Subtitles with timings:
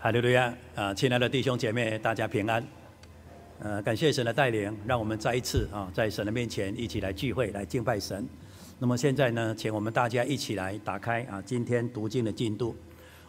[0.00, 2.64] 哈利路亚啊，亲爱的弟兄姐妹，大家平安。
[3.58, 8.24] 呃，感谢神的带领，让我们再一次啊，在神的面前一起来聚会，来敬拜神。
[8.78, 12.76] 那么现在呢，请我们大家一起来打开啊，今天读经的进度。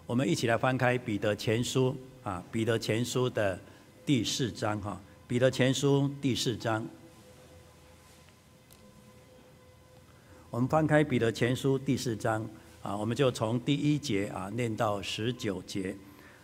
[0.06, 3.60] 我们一起来翻开彼得前书啊，彼得前书的
[4.06, 6.88] 第四章哈，彼得前书第四章。
[10.52, 12.48] 我们翻开彼得前书第四章
[12.84, 15.96] 啊，我们就从第一节啊念到十九节。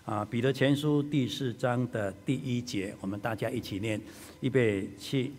[0.06, 4.00] 啊，彼得前书第四章的第一节，我们大家一起念，
[4.40, 5.32] 预备起。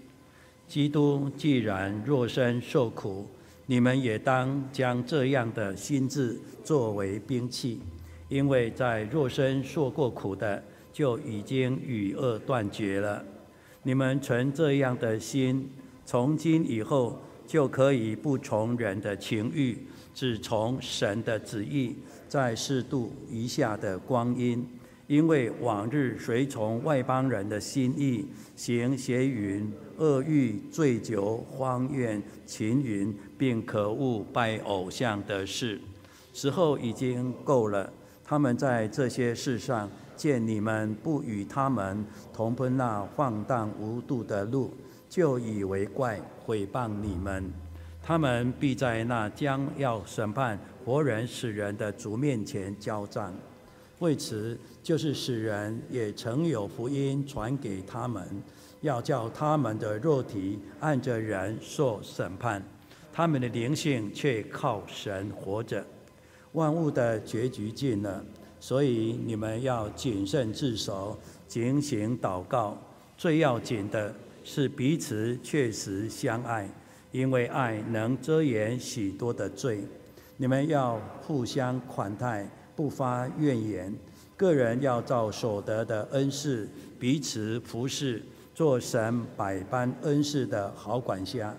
[0.66, 3.28] 基督既然肉身受苦，
[3.66, 7.78] 你们也当将这样的心志作为兵器，
[8.28, 10.60] 因为在肉身受过苦的，
[10.92, 13.24] 就已经与恶断绝了。
[13.84, 15.70] 你们存这样的心，
[16.04, 19.78] 从今以后就可以不从人的情欲，
[20.12, 21.94] 只从神的旨意。
[22.28, 24.66] 在适度余下的光阴，
[25.06, 35.80] 因为往日随从外邦人的心意，行邪淫、恶欲、醉酒、荒怨、情淫，并可恶拜偶像的事，
[36.32, 37.92] 时候已经够了。
[38.24, 44.72] 他们在这些事上见你们不与他们同奔那放荡无度的路，
[45.08, 47.52] 就以为怪，毁谤你们。
[48.06, 53.34] 他们必在那将要审判活人死人的主面前交账，
[53.98, 58.24] 为此就是使人也曾有福音传给他们，
[58.80, 62.62] 要叫他们的肉体按着人受审判，
[63.12, 65.84] 他们的灵性却靠神活着。
[66.52, 68.24] 万物的结局近了，
[68.60, 71.18] 所以你们要谨慎自守，
[71.48, 72.78] 警醒祷告。
[73.18, 74.14] 最要紧的
[74.44, 76.70] 是彼此确实相爱，
[77.12, 79.80] 因为爱能遮掩许多的罪。
[80.36, 83.92] 你们要互相款待，不发怨言。
[84.36, 86.68] 个人要照所得的恩赐
[86.98, 88.22] 彼此服侍，
[88.54, 91.54] 做神百般恩赐的好管家。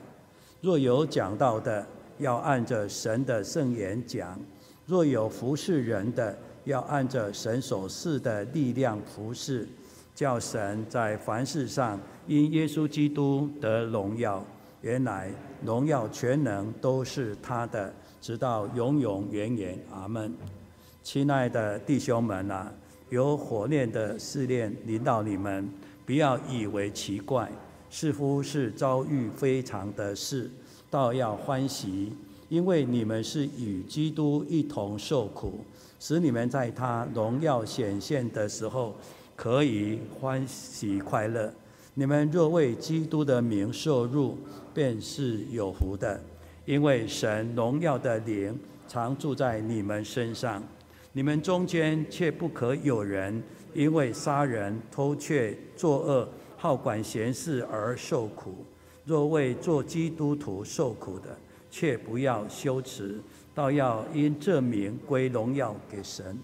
[0.61, 1.83] 若有讲道的，
[2.19, 4.37] 要按着神的圣言讲；
[4.85, 9.67] 若有服侍人的，要按着神所赐的力量服侍，
[10.13, 14.45] 叫神在凡事上因耶稣基督得荣耀。
[14.81, 15.31] 原来
[15.65, 17.93] 荣耀全能都是他的。
[18.19, 20.33] 直到永永远远，阿门。
[21.01, 22.69] 亲爱的弟兄们啊，
[23.09, 25.69] 有火炼的试炼临到你们，
[26.05, 27.49] 不要以为奇怪，
[27.89, 30.49] 似乎是遭遇非常的事，
[30.89, 32.11] 倒要欢喜，
[32.49, 35.59] 因为你们是与基督一同受苦，
[35.99, 38.93] 使你们在他荣耀显现的时候
[39.37, 41.53] 可以欢喜快乐。
[41.93, 44.37] 你们若为基督的名受辱，
[44.77, 46.21] 便是有福的。
[46.63, 48.55] 因为神荣耀的灵
[48.87, 50.61] 常住在你们身上，
[51.13, 53.41] 你们中间却不可有人
[53.73, 58.53] 因为杀人、偷窃、作恶、好管闲事而受苦。
[59.03, 61.35] 若为做基督徒受苦的，
[61.71, 63.19] 却不要羞耻，
[63.55, 66.37] 倒要因这名归荣耀给神。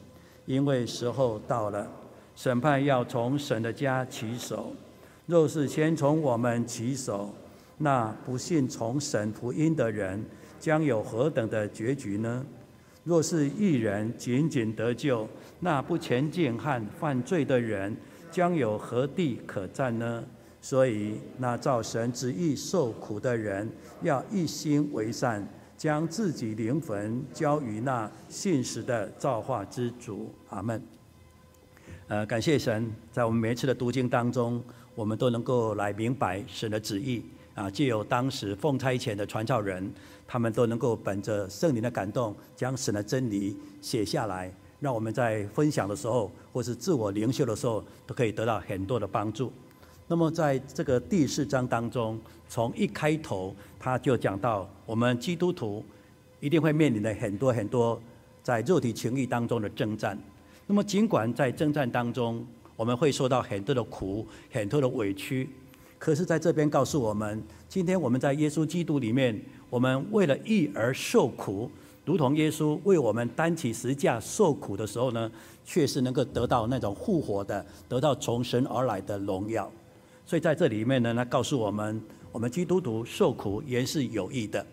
[0.47, 1.87] 因为时候到了，
[2.35, 4.73] 审判要从神的家起手。
[5.27, 7.29] 若是先从我们起手，
[7.83, 10.23] 那不信从神福音的人，
[10.57, 12.45] 将有何等的结局呢？
[13.03, 15.27] 若是一人仅仅得救，
[15.59, 17.93] 那不前进和犯罪的人，
[18.31, 20.23] 将有何地可站呢？
[20.61, 23.69] 所以，那照神旨意受苦的人，
[24.01, 25.45] 要一心为善，
[25.75, 30.33] 将自己灵魂交于那信实的造化之主。
[30.51, 30.81] 阿门。
[32.07, 34.63] 呃，感谢神，在我们每一次的读经当中，
[34.95, 37.25] 我们都能够来明白神的旨意。
[37.55, 39.91] 啊，既有当时奉差遣的传道人，
[40.27, 49.53] 他们都能够本着圣灵的感动，将神的真理写下来，让我们在分享的时候，或是自我灵修的时候，都可以得到很多的帮助。
[50.07, 52.19] 那么在这个第四章当中，
[52.49, 55.85] 从一开头他就讲到，我们基督徒
[56.39, 58.01] 一定会面临的很多很多
[58.41, 60.17] 在肉体情欲当中的征战。
[60.65, 62.45] 那么尽管在征战当中，
[62.75, 65.47] 我们会受到很多的苦，很多的委屈。
[66.03, 71.71] 可是，在这边告诉我们，今天我们在耶稣基督里面，我们为了义而受苦，
[72.03, 75.31] 如同耶稣为我们担起十架受苦的时候呢，
[75.63, 79.71] 确实能够得到那种复活的，得到从神而来的荣耀。
[80.25, 82.01] 所以在这里面呢，他告诉我们，
[82.33, 84.65] 我们基督徒受苦也是有益的。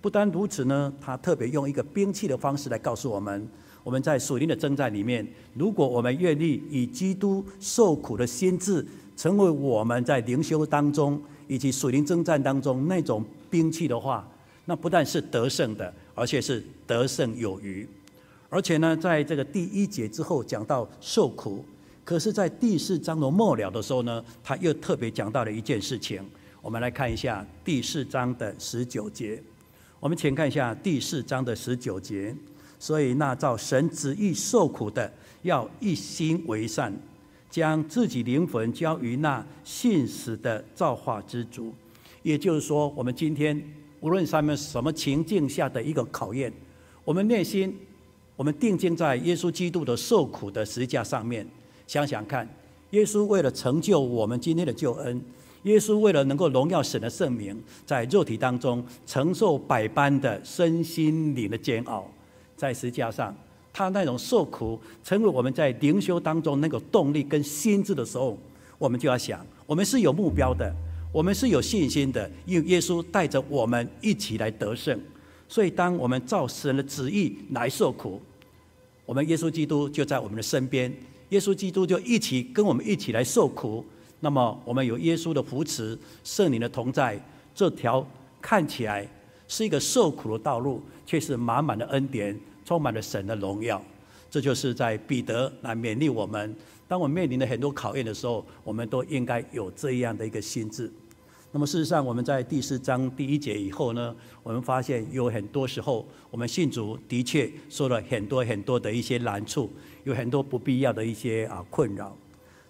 [0.00, 3.46] 不单如此呢，他特别用一个兵器的方式来告诉我们，
[3.84, 8.82] 我们在属灵的征战里面，如果我们愿意以基督受苦的心志。
[9.18, 14.24] 成为我们在灵修当中以及属灵征战当中那种兵器的话，
[14.64, 17.86] 那不但是得胜的，而且是得胜有余。
[18.48, 21.64] 而且呢，在这个第一节之后讲到受苦，
[22.04, 26.24] 可是，在第四章的末了的时候呢，他又特别讲到了一件事情。
[26.62, 29.42] 我们来看一下第四章的十九节。
[29.98, 32.32] 我们请看一下第四章的十九节。
[32.78, 35.12] 所以，那照神旨意受苦的，
[35.42, 36.96] 要一心为善，
[37.50, 41.72] 将自己灵魂交于那信实的造化之主。
[42.22, 43.62] 也就是说，我们今天
[44.00, 46.52] 无论上面什么情境下的一个考验，
[47.04, 47.74] 我们内心，
[48.36, 51.46] 我们定睛在耶稣基督的受苦的十字架上面，
[51.86, 52.48] 想想看，
[52.90, 55.20] 耶稣为了成就我们今天的救恩，
[55.62, 62.06] 耶稣为了能够荣耀神的圣名，在肉体当中承受百般的身心灵的煎熬。
[62.56, 63.34] 在十字架上，
[63.78, 68.36] 他那种受苦，成为我们在灵修当中那个动力跟心智的时候，
[68.76, 70.68] 我们就要想，我们是有目标的，
[71.12, 75.00] 我们是有信心的，因为耶稣带着我们一起来得胜。
[75.46, 78.20] 所以，当我们照神的旨意来受苦，
[79.06, 80.92] 我们耶稣基督就在我们的身边，
[81.28, 83.86] 耶稣基督就一起跟我们一起来受苦。
[84.18, 87.16] 那么，我们有耶稣的扶持，圣灵的同在，
[87.54, 88.04] 这条
[88.42, 89.08] 看起来
[89.46, 92.36] 是一个受苦的道路，却是满满的恩典。
[92.68, 93.82] 充满了神的荣耀，
[94.28, 96.54] 这就是在彼得来勉励我们。
[96.86, 100.92] 当我们面临了很多考验的时候，我们都应该有这样的一个心智。
[101.50, 109.70] 那么事实上，我们在第四章第一节以后呢，我们发现有很多时候，我们信主的确受了很多很多的一些难处，
[110.04, 112.14] 有很多不必要的一些啊困扰。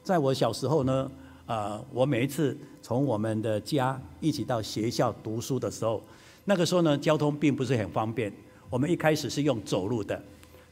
[0.04, 1.10] 在我小时候呢，
[1.44, 6.00] 啊，我每一次从我们的家一起到学校读书的时候，
[6.44, 8.32] 那个时候呢，交通并不是很方便。
[8.70, 10.22] 我们一开始是用走路的，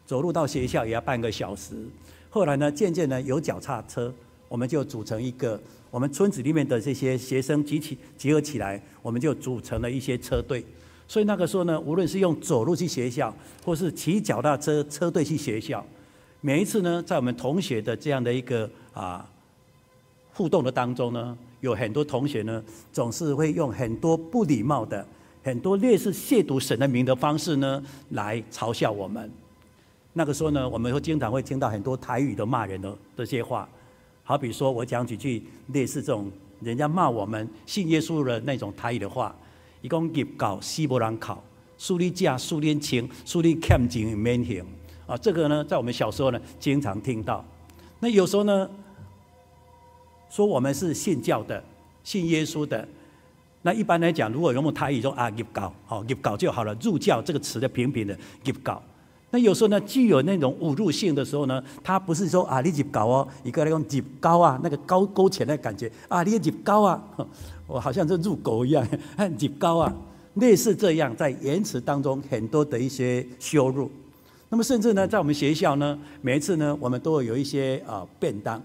[0.04, 1.74] 走路到学校也要半个小时。
[2.28, 4.12] 后来呢，渐渐呢有脚踏车，
[4.48, 5.58] 我们就组成一个
[5.90, 10.64] 我们村子里面的这些学生集体结合起来，我们就组成了一些车队。
[11.08, 13.34] 所以那个时候呢，无论是用走路去学校，
[13.64, 15.84] 或是骑脚踏车车队去学校，
[16.42, 19.26] 每一次呢，在我们同学的这样的一个啊
[20.34, 22.62] 互动的当中呢，有很多同学呢，
[22.92, 25.06] 总是会用很多不礼貌的。
[25.46, 29.30] 很多类似亵渎神的名的方式呢，来嘲笑我们。
[30.12, 33.68] 那个时候呢，我们会经常会听到很多台语的骂人的这些话。
[34.24, 36.28] 好比说，我讲几句类似这种
[36.60, 39.32] 人家骂我们信耶稣的那种台语的话，
[39.82, 41.40] 一共给搞西伯兰考，
[41.78, 44.66] 苏立价，树立情，苏立欠情免刑
[45.06, 45.16] 啊。
[45.16, 47.44] 这个呢，在我们小时候呢，经常听到。
[48.00, 48.68] 那有时候呢，
[50.28, 51.62] 说我们是信教的，
[52.02, 52.88] 信耶稣的。
[53.66, 56.72] 那一般来讲，如果用台语说啊入教，好入教就好了。
[56.80, 58.80] 入教这个词的平平的入教。
[59.32, 67.02] 那有时候呢，具有那种侮辱性的时候呢，他不是说啊你入教哦，一个那种入高啊，那个高勾起来的感觉啊，你入教啊，
[67.66, 68.86] 我 好像是入狗一样，
[69.18, 69.92] 入教啊，
[70.34, 73.90] 类似这样，在言辞当中很多的一些羞辱。
[74.48, 78.62] 那么甚至呢，在我们学校呢，每一次呢，我们都会有一些啊便当，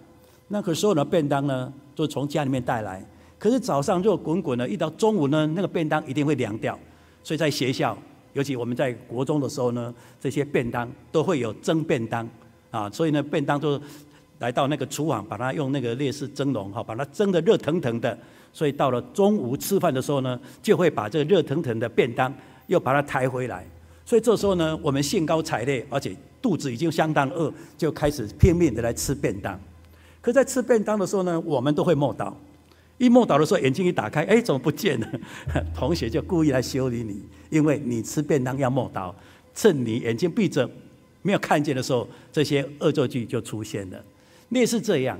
[0.49, 3.03] 那个时候呢，便当呢，就从家里面带来。
[3.41, 6.77] 可是早上热滚滚的，一到中午呢，那个便当一定会凉掉。
[7.23, 7.97] 所以在学校，
[8.33, 12.29] 尤其我们在国中的时候呢，这些便当都会有蒸便当
[12.69, 12.87] 啊。
[12.91, 13.81] 所以呢，便当就
[14.37, 18.15] 来到那个厨房，把它用那个烈士蒸笼哈，把它蒸得热腾腾的。
[18.53, 22.31] 所以到了中午吃饭的时候呢，就会把这个热腾腾的便当
[22.67, 23.65] 又把它抬回来。
[24.05, 29.59] 所以这时候呢，我们兴高采烈，而且肚子已经相当饿，就开始拼命的来吃便当。
[30.21, 32.37] 可在吃便当的时候呢，我们都会梦到。
[33.01, 35.07] 一默祷的时候，眼睛一打开，哎，怎么不见了？
[35.73, 39.11] 同学就故意来修理你，因为你吃便当要默祷，
[39.55, 40.69] 趁你眼睛闭着
[41.23, 43.99] 没有看见的时候，这些恶作剧就出现了。
[44.49, 45.19] 类似这样，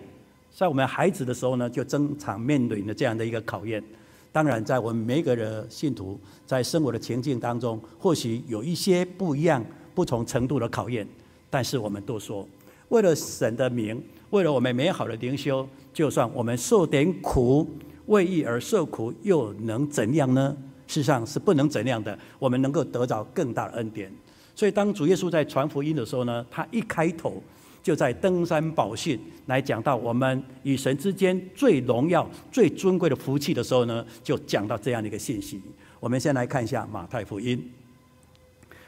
[0.55, 3.83] 在我们孩子的时候呢，就经常面对的这样的一个考验。
[4.31, 11.07] 当然，在我们每一个人信徒在生活的情境当中，或许有一些不一样、不同程度的考验，
[11.49, 12.47] 但是我们都说，
[12.89, 13.99] 为了神的名。
[14.31, 17.69] 为了我们美好的灵修，就算我们受点苦，
[18.07, 20.57] 为义而受苦，又能怎样呢？
[20.87, 22.17] 事实上是不能怎样的。
[22.39, 24.11] 我们能够得到更大的恩典。
[24.55, 27.41] 所以，当主耶稣在传福音的时候呢，他一开头
[27.83, 35.61] 就在登山宝训来讲到我们与神之间最荣耀、最尊贵的福气的时候呢，就讲到这样的一个信息。
[35.99, 37.71] 我们先来看一下马太福音。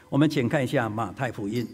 [0.08, 1.66] 我们请看一下马太福音。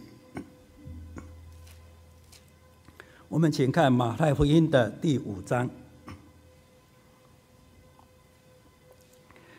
[3.31, 5.71] 我们请看马太福音的第五章。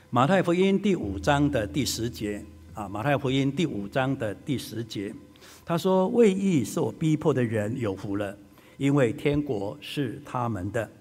[0.10, 5.16] 马太福音第五章的第十节啊，马太福音第五章的第十节，
[5.64, 8.38] 他说：“为义受逼迫的人有福了，
[8.76, 10.92] 因为天国是他们的。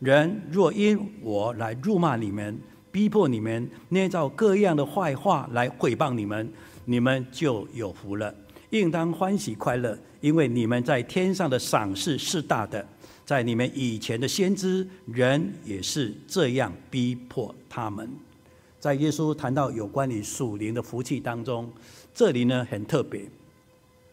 [0.00, 2.58] 人若因我来辱骂你们、
[2.90, 6.52] 逼迫你们、捏造各样的坏话来毁谤你们，
[6.84, 8.34] 你们就有福了。”
[8.70, 12.86] 应当欢喜快乐，因为你们在天上的赏赐是大的。
[13.24, 18.08] 在你们以前的先知，人也是这样逼迫他们。
[18.80, 21.70] 在耶稣谈到有关于属灵的福气当中，
[22.14, 23.20] 这里呢很特别，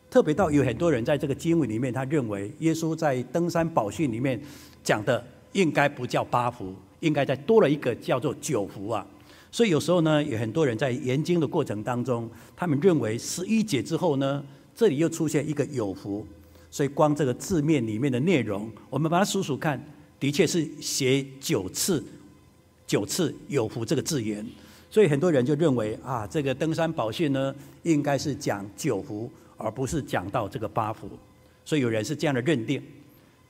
[0.10, 4.38] 特别到有很多人在这个经文里面，他认为耶稣在登山宝训里面
[4.84, 9.08] 讲的应该不叫八福，应该再多了一个叫做九福啊。
[9.50, 14.44] 所以有时候呢，有很多人在研经的过程当中，他们认为十一节之后呢，
[14.76, 16.28] 这里又出现一个有福，
[16.70, 19.82] 所以光这个字面里面的内容，我们把它数数看，
[20.20, 22.04] 的确是写九次，
[22.86, 24.46] 九次有福这个字眼。
[24.92, 31.10] 所以很多人就认为啊，这个登山宝训呢，应该是讲九福，而不是讲到这个八福。
[31.64, 32.82] 所以有人是这样的认定。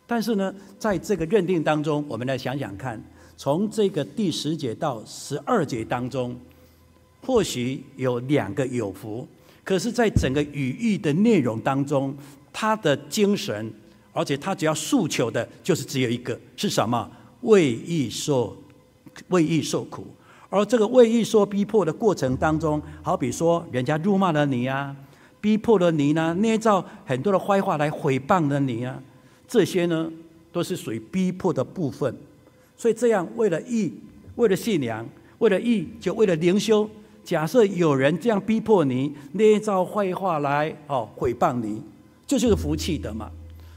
[0.08, 3.04] 但是呢，在这个认定当中，我们来想想看。
[3.38, 6.40] 从这个第十节到十二节当中，
[7.22, 9.28] 或许有两个有福，
[9.66, 12.16] 可是，在整个语义的内容当中，
[12.54, 13.74] 他的精神，
[14.14, 17.10] 而且他只要诉求的，就是只有一个，是什么？
[17.42, 18.56] 为义受，
[19.30, 20.06] 为义受苦。
[20.52, 24.96] 而这个为义受逼迫的过程当中，好比说，人家辱骂了你啊，
[25.42, 29.02] 逼迫了你呢，捏造很多的坏话来诽谤了你啊，
[29.48, 30.12] 这些呢，
[30.52, 32.16] 都是属于逼迫的部分。
[32.78, 33.92] 所以这样，为了义，
[34.36, 35.04] 为了信仰，
[35.40, 36.88] 为了义，就为了灵修。
[37.26, 41.82] 假设有人这样逼迫你，捏造坏话来哦毁谤你，
[42.28, 43.32] 这就是福气的嘛。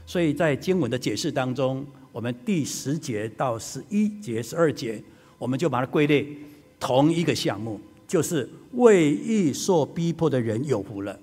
[0.05, 5.01] 所以在经文的解释当中，我们第十节到十一节、十二节，
[5.39, 6.27] 我们就把它归类
[6.79, 11.19] 同一个项目，就是为义受逼迫的人有福了。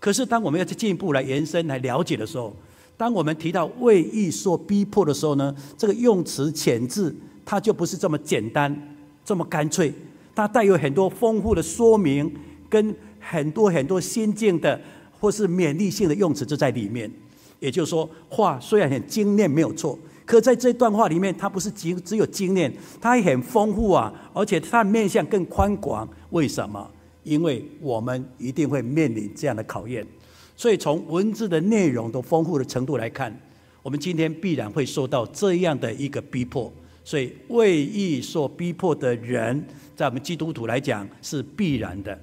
[0.00, 2.56] 可是当我们要去进一步来延伸来了解的时候，
[2.96, 9.92] 当我们提到为义受逼迫的时候呢，这个用词遣字，它就不是这么简单、这么干脆，
[10.38, 12.32] 它带有很多丰富的说明，
[12.70, 14.80] 跟很多很多先进的
[15.18, 17.10] 或是勉励性的用词就在里面。
[17.58, 26.08] 也就是说，话虽然很精炼没有错，可在这段话里面，它不是只只有精炼，它也很丰富啊，而且它的面向更宽广。
[26.30, 26.88] 为什么？
[27.24, 30.06] 因为我们一定会面临这样的考验。
[30.54, 33.36] 所以，从文字的内容的丰富的程度来看，
[33.82, 36.72] 我们今天必然会受到这样的一个逼迫。
[37.02, 39.66] 所以，为义所逼迫的人，
[39.98, 42.16] 在我们基督徒来讲是必然的。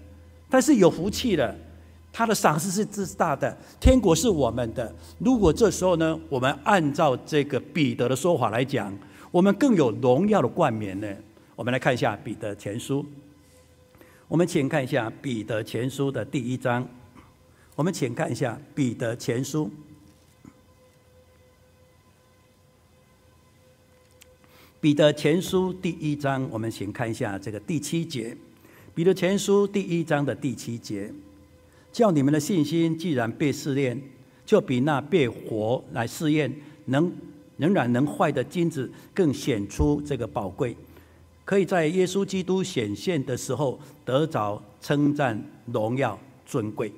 [0.49, 1.53] 但是有福气了，
[2.13, 4.95] 他的赏赐是至大的，天国是我们的。
[5.19, 8.97] 如果这时候呢，我们按照这个彼得的说法来讲，
[9.29, 11.07] 我们更有荣耀的冠冕呢。
[11.53, 13.05] 我们来看一下彼得前书，
[14.29, 16.87] 我们请看一下彼得前书的第一章。
[17.75, 19.65] 我们请看一下《彼得前书》，
[24.85, 28.29] 《彼得前书》第一章，我们请看一下这个第七节，
[28.93, 31.11] 《彼得前书》第一章的第七节，
[31.91, 33.99] 叫你们的信心既然被试炼，
[34.45, 36.53] 就比那被火来试验
[36.85, 37.11] 能
[37.57, 40.77] 仍然能坏的金子更显出这个宝贵，
[41.43, 46.15] 可以在耶稣基督显现的时候得着称赞、荣耀、
[46.45, 46.93] 尊贵。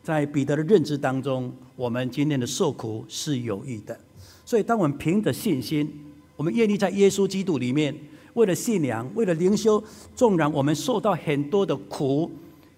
[0.00, 3.98] 在彼得的认知当中，我们今天的受苦是有益的。
[4.44, 5.92] 所以，当我们凭着信心，
[6.36, 7.94] 我们愿意在耶稣基督里面，
[8.34, 9.82] 为了信仰，为了灵修，
[10.14, 12.30] 纵然我们受到很多的苦、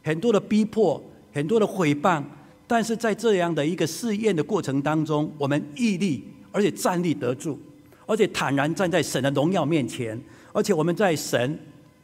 [0.03, 2.23] 很多的逼迫、很多的诽谤，
[2.67, 7.59] 但是在这样的一个试验的过程当中，我们屹立，而且站立得住，
[8.07, 10.21] 而且坦然站在神的荣耀面前，
[10.53, 11.59] 而且我们在神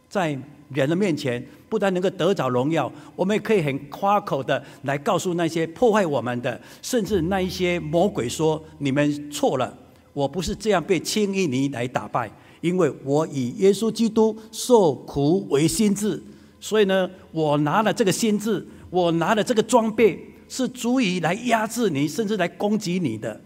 [0.08, 0.38] 在
[0.70, 1.44] 人的面前。
[1.66, 9.76] 不但能够得着荣耀，我们也可以很夸口的来告诉那些破坏我们的，甚至那一些魔鬼说：“你们错了，
[10.14, 12.30] 我不是这样被轻易你来打败，
[12.62, 16.22] 因为我以耶稣基督受苦为心智，
[16.58, 20.18] 所以呢，我拿了这个心智，我拿了这个装备，
[20.48, 23.38] 是足以来压制你，甚至来攻击你的。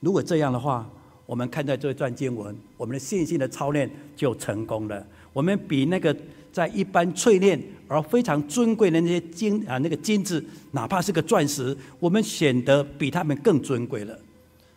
[0.00, 0.86] 如果这样的话，
[1.24, 5.06] 我们看待这一段经文，我们的信心的操练就成功了。
[5.32, 6.14] 我们比那个。
[6.52, 14.18] 在一般淬炼而非常尊贵的那些金啊，那个金子，哪怕是个钻石，我们显得比他们更尊贵了。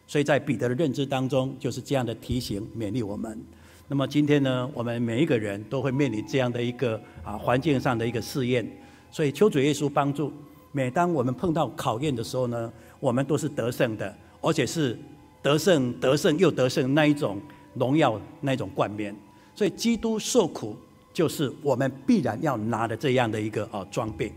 [0.07, 3.39] 所以在彼得的认知当中，就是这样的提醒勉励我们。
[3.88, 8.65] 那么今天呢，我们每一个人都会面临这样的一个啊环境上的一个试验。
[9.12, 10.31] 所以求主耶稣帮助，
[10.71, 14.97] 每当我们碰到考验的时候呢，我们都是得胜的，而且是
[15.41, 17.41] 得胜、得胜又得胜那一种
[17.75, 19.15] 荣耀那一种冠冕。
[19.53, 20.75] 所以基督受苦。
[21.15, 24.29] 就是我们必然要拿的这样的一个啊装备，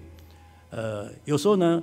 [0.70, 1.82] 呃，有时候呢，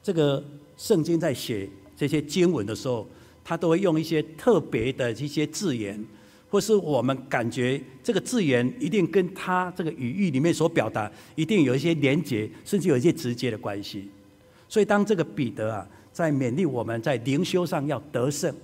[0.00, 0.40] 这个
[0.76, 3.04] 圣经在写这些经文的时候，
[3.44, 6.02] 他都会用一些特别的一些字眼，
[6.48, 14.08] 或是我们感觉这个字眼一定跟他这个语义里面所表达一定有一些连结，甚至有一些直接的关系。
[14.68, 18.54] 所以当这个彼得啊，在勉励我们在灵修上要得胜，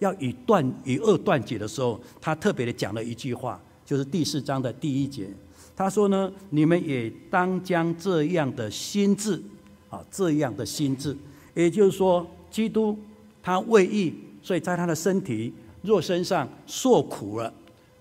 [0.00, 5.26] 要与断与恶断绝的时候，他特别的讲了一句话，就是第四章的第一节。
[5.74, 9.40] 他说呢：“你们也当将这样的心智，
[9.88, 11.16] 啊，这样的心智，
[11.54, 12.98] 也就是说，基督
[13.42, 15.52] 他为义，所以在他的身体
[15.82, 17.52] 肉身上受苦了。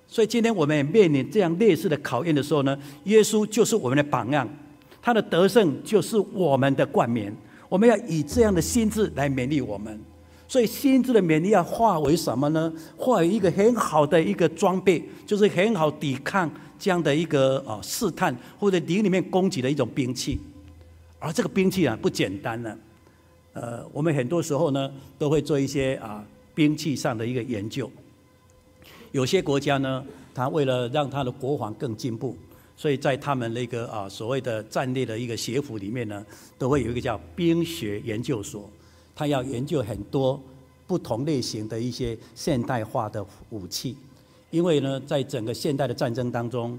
[0.07, 4.47] 所以今天我们也面临这样类似的考验的时候呢，耶稣就是我们的榜样，
[5.01, 7.35] 他的得胜就是我们的冠冕。
[7.69, 9.99] 我们要以这样的心智来勉励我们。
[10.47, 12.71] 所以心智的勉励要化为什么呢？
[12.95, 16.49] 化为一个很好的一个装备，就是很好抵抗。”
[16.79, 20.39] 这样的一个啊试探，或者灵里面攻击的一种兵器，
[21.17, 22.77] 而这个兵器啊不简单呢。
[23.59, 26.23] 呃，我们很多时候呢都会做一些啊
[26.53, 27.89] 兵器上的一个研究。
[29.11, 32.37] 有些国家呢，他为了让他的国防更进步，
[32.75, 36.23] 所以在他们那个啊所谓的战略的一个学府里面呢，
[36.59, 38.69] 都会有一个叫兵学研究所，
[39.15, 40.39] 他要研究很多
[40.85, 43.97] 不同类型的一些现代化的武器。
[44.51, 46.77] 因为呢，在整个现代的战争当中，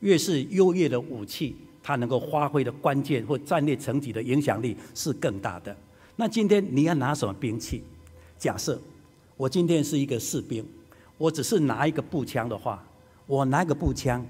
[0.00, 5.76] 越是优越的武器，它能够发挥的关键或战略层级的影响力是更大的。
[6.16, 7.84] 那今天你要拿什么兵器？
[8.38, 8.80] 假设
[9.36, 10.66] 我今天是一个士兵，
[11.18, 12.82] 我只是拿一个步枪的话，
[13.26, 14.26] 我拿个步枪，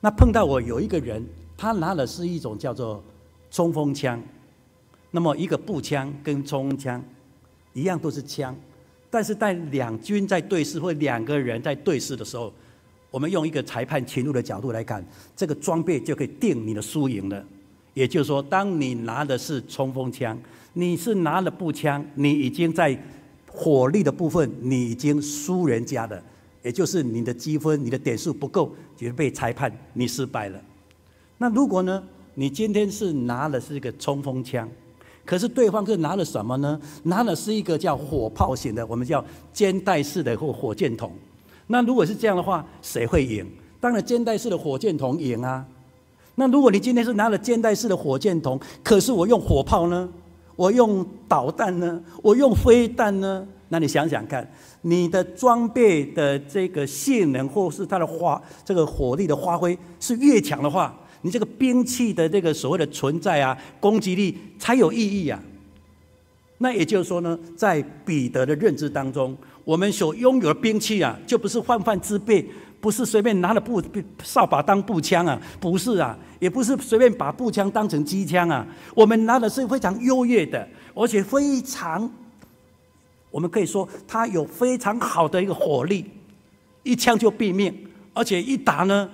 [0.00, 1.24] 那碰到我有一个人，
[1.56, 3.02] 他拿的是一种叫做
[3.50, 4.20] 冲锋枪，
[5.12, 7.02] 那么一个步枪跟冲锋枪
[7.72, 8.54] 一样都是枪。
[9.08, 12.52] 但是在两军在对视或两个人在对视的时候，
[13.12, 17.44] 我们用一个裁判侵入的角度来看，这个装备就可以定你的输赢了。
[17.96, 20.38] 也就是说，当你拿的是冲锋枪，
[20.74, 22.94] 你是拿了步枪，你已经在
[23.50, 26.22] 火力的部分你已经输人家了，
[26.62, 30.60] 也就是你的积分、你的点数不够，就被裁判你失败了。
[31.38, 32.02] 那如果呢，
[32.34, 34.68] 你今天是拿的是一个冲锋枪？
[35.24, 36.78] 可是对方是拿了什么呢？
[37.04, 39.24] 拿的是一个叫火炮型的，我们叫
[39.54, 41.10] 肩带式的或火箭筒。
[41.68, 43.46] 那如果是这样的话，谁会赢？
[43.80, 45.66] 当然肩带式的火箭筒赢啊。
[46.36, 50.08] 那如果你今天是拿了肩带式的火箭筒，可是我用火炮呢？
[50.54, 52.00] 我用导弹呢？
[52.22, 53.46] 我用飞弹呢？
[53.68, 54.48] 那你想想看，
[54.82, 60.96] 你的装备的这个性能或是它的发这个火力的发挥是越强的话。
[61.22, 65.42] 你这个兵器的这个所谓的存在啊，攻击力才有意义啊。
[66.58, 72.46] 那也就是说呢，在彼得的认知当中，我们所拥有的兵器啊，就不是泛泛之辈，
[72.86, 73.82] 不是随便拿了步
[74.22, 78.64] 扫把当步枪啊，不是啊，也不是随便把步枪当成机枪啊。
[78.94, 82.08] 我们拿的是非常优越的，而且非常，
[83.32, 86.04] 我们可以说它有非常好的一个火力，
[86.84, 87.76] 一枪就毙命，
[88.14, 89.10] 而且一打呢。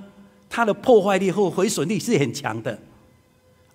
[0.50, 2.78] 它的破坏力和毁损力是很强的，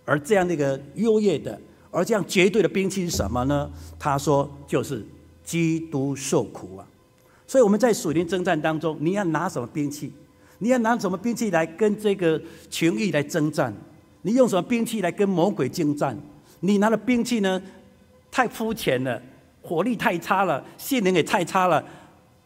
[0.05, 3.67] 而这样的一个优越的，而这样绝对的兵器是什么呢？
[3.97, 5.03] 他说就是
[5.43, 6.85] 基督受苦啊。
[7.47, 10.11] 所以我们在属灵征战当中，你要拿什么兵器？
[10.59, 13.73] 你要拿什么兵器来跟这个情欲来征战？
[14.21, 16.15] 你用什么兵器来跟魔鬼征战？
[16.59, 17.59] 你拿的兵器呢？
[18.29, 19.21] 太肤浅了，
[19.61, 21.83] 火力太差了，性能也太差了。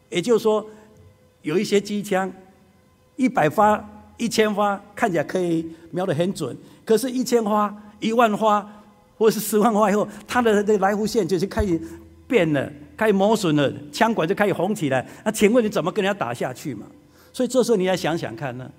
[0.08, 0.64] 也就是说，
[1.42, 2.32] 有一些机枪
[3.16, 3.84] 一百发。
[4.18, 8.64] 一千发看起来可以瞄得很准，可是，一千发、一万发
[9.18, 11.80] 或者是十万发以后，它的这个来福线就是开始
[12.28, 12.70] 变了，
[13.02, 15.04] 开始磨损了，枪管就开始红起来。
[15.24, 16.86] 那请问你怎么跟人家打下去嘛？
[17.32, 18.70] 所以这时候你要想想看呢，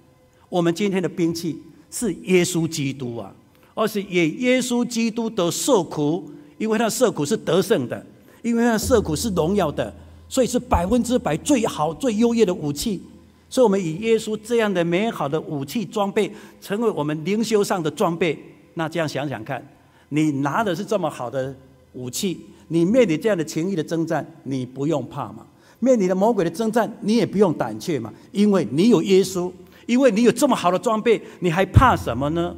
[0.47, 3.35] 我们今天的兵器是耶稣基督啊，
[3.73, 8.05] 而是以耶稣基督的受苦，因为他的受苦是得胜的，
[8.43, 9.93] 因为他的受苦是荣耀的，
[10.29, 13.03] 所以是百分之百最好、最优越的武器。
[13.49, 18.41] 所以，我们以耶稣这样的美好的武器装备，成为我们灵修上的装备。
[18.75, 19.61] 那这样想想看，
[20.07, 21.53] 你拿的是这么好的
[21.91, 22.39] 武器，
[22.73, 25.45] 你面临这样的情欲的征战，你不用怕嘛？
[25.79, 28.11] 面临的魔鬼的征战，你也不用胆怯嘛？
[28.31, 29.51] 因为你有耶稣，
[29.85, 32.55] 因为你有这么好的装备，你还怕什么呢？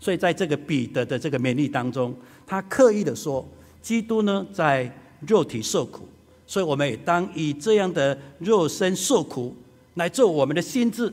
[0.00, 2.14] 所以，在这个彼得的这个勉励当中，
[2.46, 3.46] 他刻意的说，
[3.82, 4.90] 基督呢在
[5.26, 6.08] 肉体受苦，
[6.46, 9.54] 所以我们也当以这样的肉身受苦。
[9.94, 11.12] 来做我们的心智，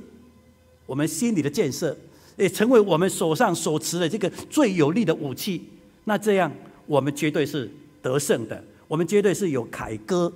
[0.87, 1.95] 我们心里的建设，
[2.35, 5.63] 也成为我们手上所持的这个最有力的武器。
[6.05, 6.51] 那这样，
[6.87, 7.69] 我们绝对是
[8.01, 10.31] 得胜的，我们绝对是有凯歌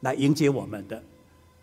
[0.00, 1.02] 来迎接我们的。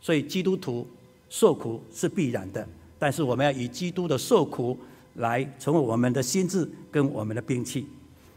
[0.02, 0.86] 所以，基督徒
[1.30, 2.68] 受苦是必然的，
[3.00, 4.78] 但是我们要以基督的受苦
[5.16, 7.86] 来成为我们的心志跟我们的兵器。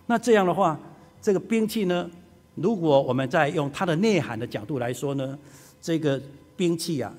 [0.07, 0.79] 那这样的话，
[1.21, 2.09] 这个兵器呢，
[2.55, 5.37] 如果我们再用它的内涵的角度来说呢，
[5.81, 6.21] 这个
[6.57, 7.13] 兵器啊。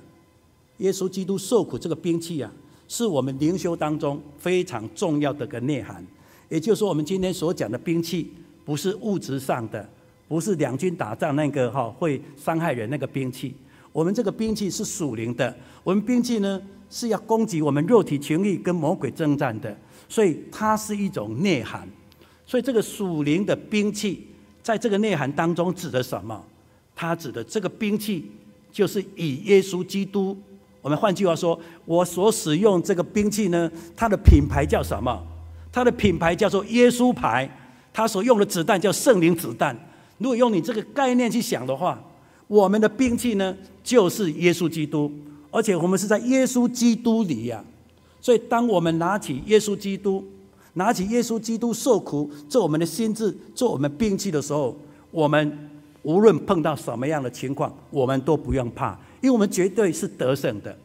[0.77, 2.49] 耶稣基督受苦这个兵器啊，
[2.87, 6.05] 是我们灵修当中非常重要的个内涵。
[6.49, 8.31] 也就是说，我们今天所讲的兵器，
[8.67, 9.87] 不是物质上的，
[10.27, 13.55] 不是两军打仗那个哈会伤害人那个兵器。
[13.93, 19.73] 我们这个兵器是属灵的，我们兵器呢是要攻击我们肉体情欲跟魔鬼征战的，
[20.09, 21.87] 所以它是一种内涵。
[22.45, 24.27] 所以这个属灵的兵器，
[24.61, 26.43] 在这个内涵当中指的什么？
[26.93, 28.29] 它指的这个兵器
[28.69, 30.37] 就是以耶稣基督。
[30.81, 35.25] 我们换句话说，我所使用这个兵器呢，它的品牌叫什么？
[35.71, 37.49] 它的品牌叫做耶稣牌。
[37.97, 39.75] 他所用的子弹叫圣灵子弹。
[40.19, 41.99] 如果用你这个概念去想的话，
[42.45, 45.11] 我们的兵器呢，就是耶稣基督，
[45.49, 47.63] 而且我们是在耶稣基督里呀。
[48.21, 50.23] 所以，当我们拿起耶稣基督，
[50.73, 54.77] 拿起耶稣基督受苦做我们的心志，做我们兵器的时候，
[55.09, 55.69] 我们
[56.03, 58.91] 无论碰到什么样的情况，我们都不用怕。
[59.21, 60.77] 因为我们绝对是得胜的，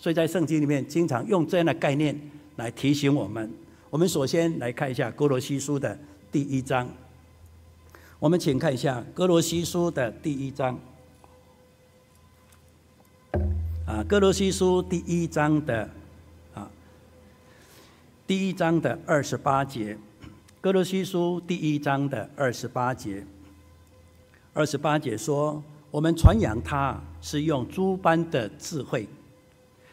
[0.00, 2.20] 所以在圣经里面经常用这样的概念
[2.56, 3.48] 来提醒我们。
[3.88, 5.96] 我们首先来看一下哥罗西书的
[6.36, 6.86] 第一章。
[8.18, 10.78] 我们请看一下哥罗西书的第一章。
[13.86, 15.88] 啊，哥罗西书第一章的
[16.52, 16.70] 啊，
[18.26, 19.96] 第一章的二十八节。
[20.60, 23.24] 哥罗西书第一章的二十八节。
[24.52, 25.62] 二十八节说。
[25.90, 29.08] 我们传扬他是用诸般的智慧，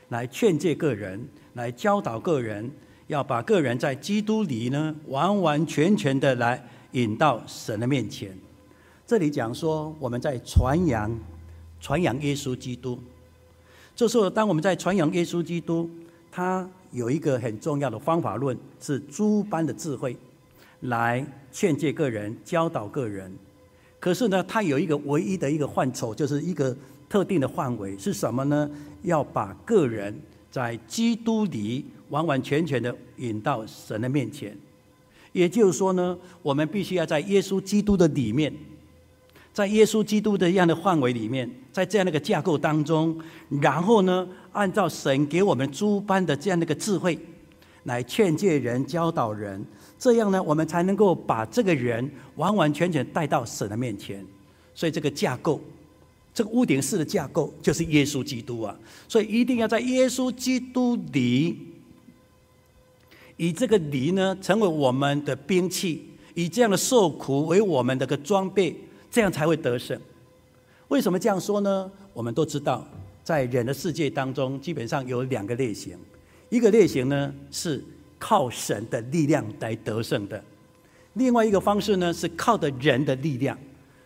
[0.09, 2.69] 来劝诫个人，来教导个人，
[3.13, 6.61] 要把个人在基督里呢，完完全全的来
[6.93, 8.35] 引到神的面前。
[9.05, 11.15] 这里讲说我们在传扬，
[11.79, 12.99] 传扬耶稣基督。
[13.95, 15.87] 这时候，当我们在传扬耶稣基督，
[16.31, 20.17] 他有一个很重要的方法论，是诸般的智慧，
[20.81, 23.31] 来劝诫个人，教导个人。
[23.99, 26.75] 可是呢，它有一个唯一的一个范畴，就是一个
[27.07, 28.67] 特定的范围是什么呢？
[29.03, 30.19] 要把个人
[30.53, 34.55] 在基督里完完全全的引到神的面前。
[35.31, 38.53] 也就是说呢，我们必须要在耶稣基督的里面，
[39.51, 43.19] 在耶稣基督的这样的范围里面，在这样的一个架构当中，
[43.59, 47.17] 然后呢，按照神给我们诸般的这样的一个智慧，
[47.85, 49.65] 来劝诫人、教导人。
[49.97, 54.23] 这样呢，我们才能够把这个人完完全全带到神的面前。
[54.75, 55.59] 所以这个架构，
[56.33, 58.77] 这个屋顶式的架构，就是耶稣基督啊。
[59.07, 61.57] 所以一定要在耶稣基督里，
[63.37, 68.75] 以这个里呢，成为我们的兵器，以这样的受苦为我们的个装备，
[69.11, 69.99] 这样才会得胜。
[70.87, 71.91] 为什么这样说呢？
[72.13, 72.87] 我们都知道，
[73.23, 75.97] 在人的世界当中，基本上有两个类型，
[76.49, 77.83] 一个类型呢是。
[78.19, 80.41] 靠神的力量来得胜的，
[81.15, 83.57] 另外一个方式呢，是靠的人的力量。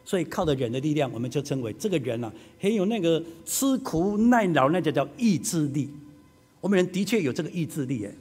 [0.08, 5.90] 所以靠的人的力量，我们就称为这个人啊，很有那个吃苦耐劳，那就叫意志力。
[6.62, 8.16] 我们人的确有这个意志力诶，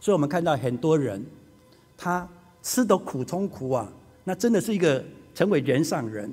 [0.00, 1.24] 所以我们看到很多人，
[1.96, 2.28] 他
[2.60, 3.88] 吃得苦中苦啊，
[4.24, 6.28] 那真的是一个成为人上人。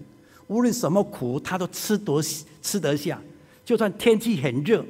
[0.48, 2.20] 无论什么苦，他都吃得
[2.64, 3.22] 吃得下，
[3.64, 4.84] 就算天气很热，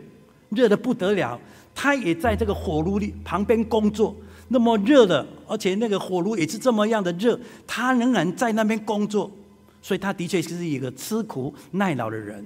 [0.51, 1.37] 热得不得了。
[1.75, 4.15] 他也在这个火炉里旁边工作，
[4.47, 9.29] 那么热的，而且那个火炉也是这么样的热，他仍然在那边工作，
[9.81, 12.45] 所以他的确是一个吃苦耐劳的人。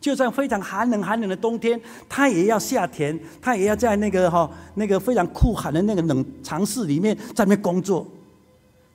[0.00, 8.06] 就算非常寒冷寒冷的冬天，他也要下田，他也要在那个哈那个非常酷寒的那个冷藏室里面在那边工作。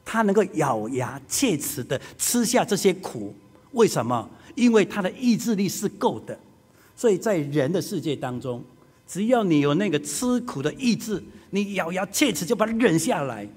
[0.03, 3.33] 他能够咬牙切齿的吃下这些苦，
[3.71, 4.29] 为什么？
[4.55, 6.37] 因为他的意志力是够的。
[6.95, 8.63] 所以在人的世界当中。
[9.09, 13.47] 只要你有那个吃苦的意志，你咬牙切齿就把它忍下来，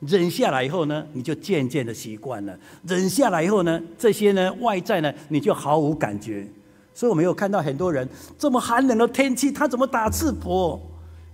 [0.00, 2.58] 忍下来以后呢，你就渐渐的习惯了。
[2.86, 6.46] 忍下来以后呢，这些呢外在呢，你就毫无感觉。
[6.94, 8.06] 所以我们有看到很多人
[8.38, 10.78] 这么寒冷的天气，他怎么打赤膊？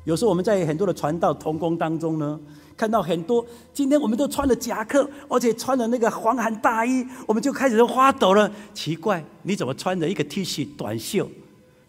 [0.05, 2.39] 有时候我们在很多的传道同工当中呢，
[2.77, 8.51] 看到很多今天我们都穿了夹克，而且穿了那个防寒大衣，我们就开始发抖了。
[8.75, 11.29] 奇怪，你怎么穿着一个 T 恤短袖？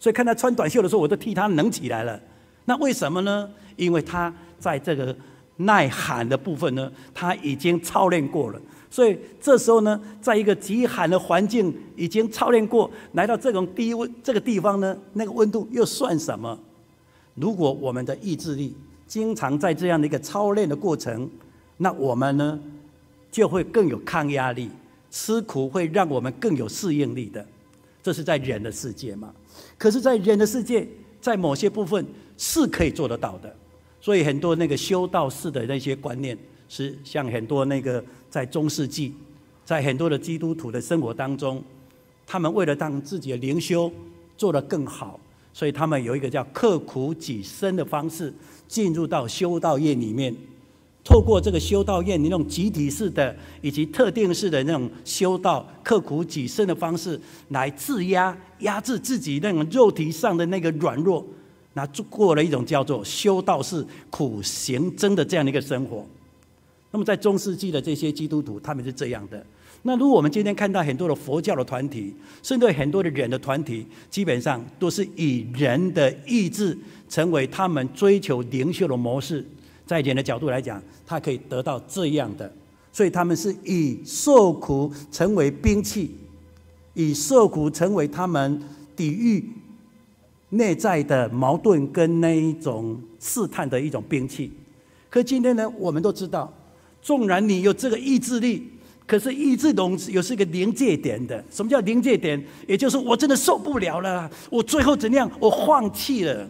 [0.00, 2.20] 所以看他穿短袖的时候，我都替他冷起来了。
[2.64, 3.48] 那为什么呢？
[3.76, 5.16] 因为他在这个
[5.58, 8.60] 耐寒的部分呢，他已经操练过了。
[8.90, 16.58] 所以这时候呢，在一个极寒的环境已经操练过，来到这种低温这个地方呢，那个温度又算什么？
[17.34, 18.74] 如果我们的意志力
[19.06, 21.30] 经常在这样的一个操练的过程，
[21.76, 22.58] 那我们呢
[23.30, 24.70] 就会更有抗压力，
[25.10, 27.46] 吃苦会让我们更有适应力的。
[28.02, 29.30] 这是在人的世界嘛。
[29.76, 30.88] 可是，在人的世界，
[31.20, 32.04] 在某些部分
[32.38, 33.54] 是可以做得到的。
[34.00, 39.12] 所以，很多那个修道士的那些观念，是像很多那个在中世纪，
[39.64, 41.62] 在很多的基督徒的生活当中，
[42.26, 43.90] 他们为了让自己的灵修
[44.36, 45.18] 做得更好，
[45.52, 48.32] 所以他们有一个叫刻苦己身的方式，
[48.68, 50.32] 进入到修道院里面，
[51.02, 61.26] 透过这个修道院那种集体式的以及特定式的那种修道、刻苦己身的方式，来制压、压制自己那种肉体上的那个软弱，
[61.74, 66.04] 那过了一种叫做修道士苦行僧的这样的一个生活。
[66.90, 69.44] 那么在中世纪的这些基督徒，他们是这样的。
[69.82, 76.76] 那如果我们今天看到很多的佛教的团体，甚至很多的人的团体，基本上都是以人的意志
[77.08, 79.44] 成为他们追求灵修的模式。
[79.86, 82.52] 在人的角度来讲，他可以得到这样的，
[82.92, 86.10] 所以他们是以受苦成为兵器，
[86.94, 88.60] 以受苦成为他们
[88.96, 89.48] 抵御
[90.50, 94.52] 内在的矛盾跟那一种试探的一种兵器。
[95.10, 96.52] 可今天呢，我们都知道，
[97.00, 98.70] 纵然你有这个意志力，
[99.06, 101.44] 可是意志中有是一个临界点的。
[101.50, 102.42] 什么叫临界点？
[102.66, 105.30] 也就是我真的受不了了，我最后怎样？
[105.40, 106.48] 我放弃了。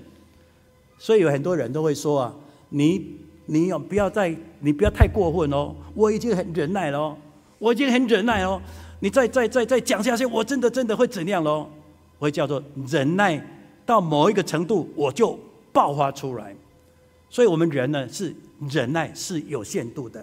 [0.99, 2.35] 所以有很多人都会说啊，
[2.69, 3.17] 你。
[3.51, 4.37] 你要不要再？
[4.61, 5.75] 你不要太过分哦！
[5.95, 7.17] 我已经很忍耐了哦，
[7.59, 8.61] 我已经很忍耐哦。
[9.01, 11.67] 你再再再再讲下去，我真的真的会怎样喽？
[12.19, 13.43] 会叫做忍耐
[13.89, 15.39] 到某一个程度，我就
[15.73, 16.55] 爆发出来。
[17.31, 18.35] 所以我们人呢，是
[18.69, 20.23] 忍耐是有限度的。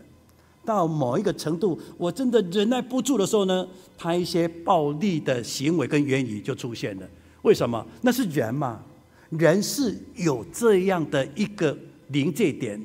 [0.63, 7.09] 到某一个程度，我真的忍耐不住的时候呢，他一些暴力的行为跟言语就出现了。
[7.41, 7.83] 为什么？
[8.01, 8.83] 那是人嘛，
[9.31, 11.75] 人是有这样的一个
[12.09, 12.79] 临界点。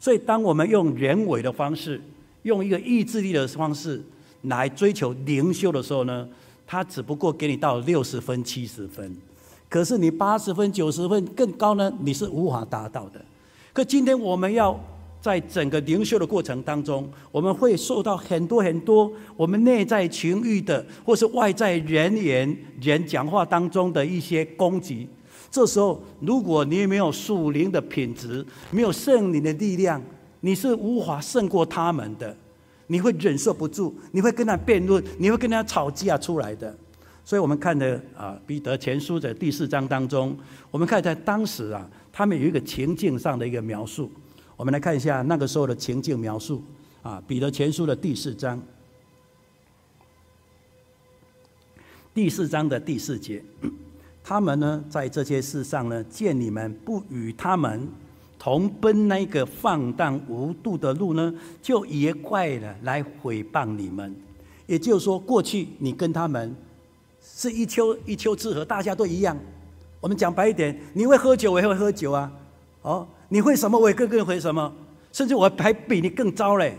[0.00, 2.02] 所以，当我们用人为的方式，
[2.42, 4.02] 用一个意志力的方式
[4.42, 6.28] 来追求灵修的时候呢，
[6.66, 9.16] 他只不过给你到六十分、七十分，
[9.72, 13.18] 可是你八十分、九十分更高呢，你是无法达到的。
[13.72, 14.78] 可今天我们要
[15.18, 25.08] 在整个灵修的过程当中，我们会受到很多很多我们内在情欲的，或是外在人言、人讲话当中的一些攻击。
[25.50, 30.02] 这时候，如果你没有属灵的品质，没有圣灵的力量，
[30.40, 32.36] 你是无法胜过他们的。
[32.88, 36.76] 你会忍受不住，你会跟他辩论，你会跟他吵架出来的。
[37.24, 40.36] 所以我们看的啊，彼得前书的第四章当中，
[40.70, 44.10] 我们看在当时啊，他们有一个情境上的一个描述。
[44.56, 46.62] 我们来看一下那个时候的情境描述
[47.02, 48.60] 啊，彼得前书的第四章，
[52.12, 53.42] 第四章的第四节。
[54.24, 57.88] 他们呢，在这些事上呢，见你们不与他们
[58.38, 64.14] 同奔那个放荡无度的路呢，就也怪了来毁谤你们。
[64.66, 66.54] 也就是说，过去你跟他们
[67.22, 69.38] 是一丘一丘之貉，大家都一样。
[70.00, 72.30] 我们讲白一点，你会喝酒，我也会喝酒啊。
[72.82, 74.72] 哦，你会什么，我也个个会什么，
[75.12, 76.76] 甚至我还比你更糟嘞。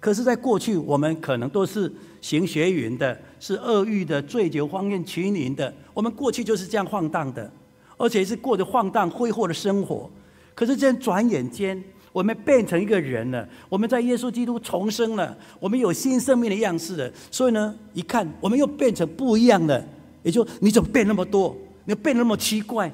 [0.00, 5.72] 可是，在过去，我们可能都是行邪淫的，是恶欲的，醉酒荒宴群饮的。
[5.94, 7.50] 我们过去就是这样放荡的，
[7.96, 10.10] 而且是过着放荡挥霍的生活。
[10.54, 11.82] 可是，这样转眼间，
[12.16, 13.46] 我们变成一个人了。
[13.68, 17.12] 我们在耶稣基督重生了，我们有新生命的样式了。
[17.30, 19.86] 所以呢，一看，我们又变成不一样了。
[20.22, 21.54] 也就你怎么变那么多？
[21.84, 22.90] 你变那么奇怪？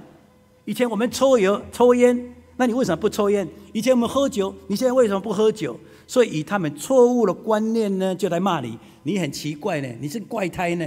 [0.65, 3.49] 以前我们抽油抽烟，那你为什么不抽烟？
[3.73, 5.79] 以前我们喝酒，你现在为什么不喝酒？
[6.09, 10.85] 所以以他们错误的观念呢，就来骂你，你很奇怪呢，你是怪胎呢。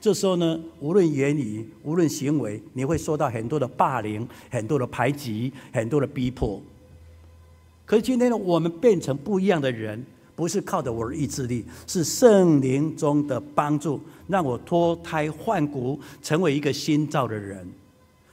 [0.00, 6.58] 这时候呢，无论言语，无论行为，你会受到很多的霸凌、很多的排挤、很多的逼迫。
[7.84, 17.66] 可是今天呢，我们变成不一样的人，不是靠着我的意志力，是圣灵中的帮助，让我脱胎换骨，成为一个新造的人。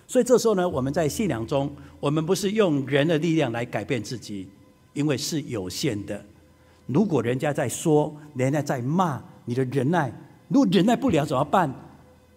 [0.07, 4.47] 所以这时候呢，我们在信仰中，我们不是用人的力量来改变自己。
[4.93, 6.19] 因为是有限的，
[6.87, 10.11] 如果人家在说，人家在骂，你的忍耐，
[10.47, 11.71] 如果忍耐不了怎么办？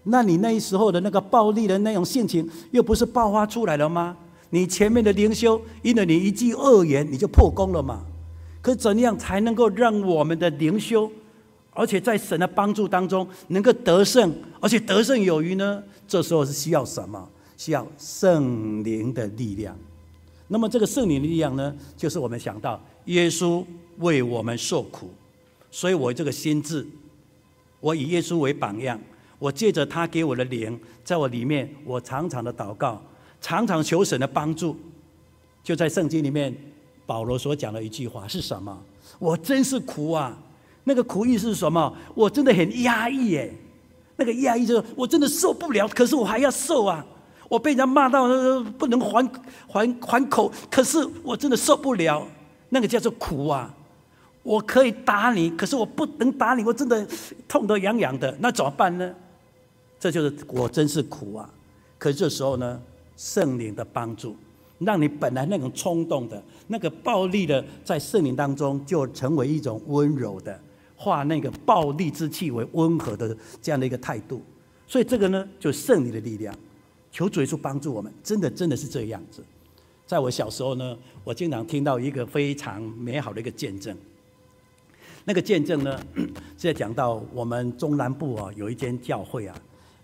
[0.04, 4.14] 那你那时候的那个暴力的那种性情，又不是爆发出来了吗？
[4.54, 8.04] 你前面的灵修，因为你一句恶言，你就破功了嘛？
[8.60, 11.10] 可怎样才能够让我们的灵修，
[11.70, 15.82] 而且在神的帮助当中能够得胜，而且得胜有余呢？
[16.06, 17.26] 这时候是需要什么？
[17.56, 19.74] 需要圣灵的力量。
[20.48, 23.64] 那么这个圣灵的力量呢，就是我们想到耶稣
[24.00, 25.08] 为我们受苦，
[25.70, 26.86] 所以我这个心智，
[27.80, 29.00] 我以耶稣为榜样，
[29.38, 33.02] 我借着他给我的灵，在我里面，我常常的祷告，
[33.42, 34.74] 常常求神的帮助。
[35.62, 36.56] 就在圣经里面，
[37.04, 38.76] 保罗所讲的一句话是什么？
[39.18, 40.34] 我真是苦啊！
[40.84, 41.94] 那个苦意是什么？
[42.14, 43.54] 我真的很压抑耶。
[44.16, 47.04] 那个压抑就是我真的受不了，可是我还要受啊。
[47.48, 48.26] 我被人家骂到
[48.78, 49.30] 不能还
[49.68, 52.26] 还还口，可是我真的受不了，
[52.70, 53.72] 那个叫做苦啊！
[54.42, 57.06] 我可以打你，可是我不能打你，我真的
[57.46, 59.14] 痛得痒痒的，那怎么办呢？
[60.00, 61.48] 这就是我真是苦啊！
[61.98, 62.80] 可是这时候呢，
[63.22, 64.34] 圣灵的帮助，
[64.80, 70.60] 让你本来那种冲动的、那个暴力的，在圣灵当中就成为一种温柔的，
[70.96, 74.42] 化那个暴力之气为温和的这样的一个态度。
[74.88, 76.52] 所以这个呢，就是圣灵的力量。
[77.12, 79.40] 求主耶稣帮助我们，真的真的是这样子。
[80.04, 83.96] 在我小时候呢，我经常听到一个非常美好的一个见证。
[85.24, 86.00] 那个见证呢，
[86.58, 89.56] 是在讲到我们中南部啊，有一间教会啊，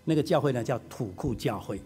[0.05, 1.81] 那个教会呢叫土库教会。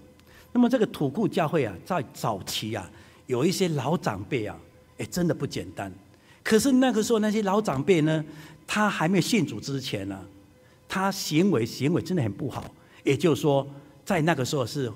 [0.56, 2.88] 那么这个土库教会啊，在早期啊，
[3.26, 4.56] 有一些老长辈啊，
[5.00, 5.92] 哎，真的不简单。
[6.44, 8.24] 可是那个时候那些老长辈呢，
[8.68, 10.24] 他还没有信主之前呢，
[10.88, 12.64] 他行为行为真的很不好。
[13.04, 13.68] 也就是说，
[14.06, 14.92] 在那个时候是，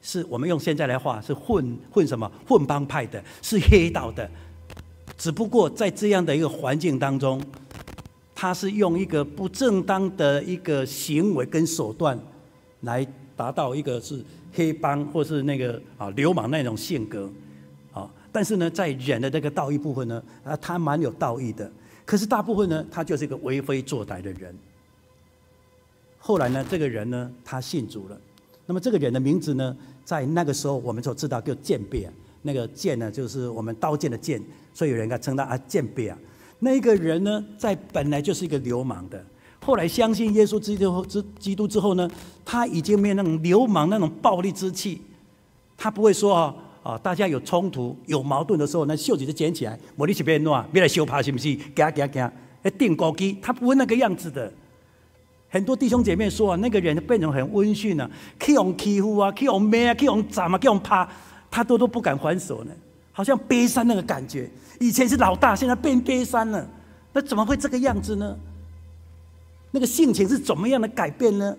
[0.00, 4.30] 是我们用现在来话是混混什么混帮派的，是黑道的。
[5.18, 7.42] 只不过在这样的一个环境当中，
[8.36, 12.16] 他是用一个不正当的一个行为跟手段，
[12.82, 14.24] 来达到一个是。
[14.54, 17.28] 黑帮或是那个啊流氓那种性格，
[17.92, 21.70] 啊，但是呢，在人的这个道义部分呢，啊，他蛮有道义的。
[22.06, 24.56] 可是大部分呢，他就是一个为非作歹的人。
[26.18, 28.18] 后来呢，这个人呢，他信主了。
[28.66, 32.12] 那么这个人的名字呢，在那个时候我们就知道叫剑辈啊，
[32.42, 34.40] 那个剑呢，就是我们刀剑的剑，
[34.72, 36.16] 所以有人给称他啊剑辈啊。
[36.60, 39.24] 那个人呢，在本来就是一个流氓的。
[39.64, 42.08] 后来相信耶稣之后之基督之后呢，
[42.44, 45.00] 他已经没有那种流氓那种暴力之气，
[45.76, 51.44] 他不会说啊啊，大家有冲突有矛盾的时候，那袖子就卷起来，我你去别乱，别来羞怕是不是？
[51.54, 52.30] 惊惊惊！
[52.62, 54.52] 哎，定高机，他不会那个样子的。
[55.48, 61.08] 很多弟兄姐妹说啊，那个人变成很温驯啊，去用欺负啊，去用骂啊，去用斩啊，去用怕，
[61.50, 62.72] 他都都不敢还手呢，
[63.12, 64.50] 好像悲伤那个感觉。
[64.78, 66.68] 以前是老大，现在变悲伤了，
[67.14, 68.36] 那怎么会这个样子呢？
[69.74, 71.52] 那个性情是怎么样的改变呢？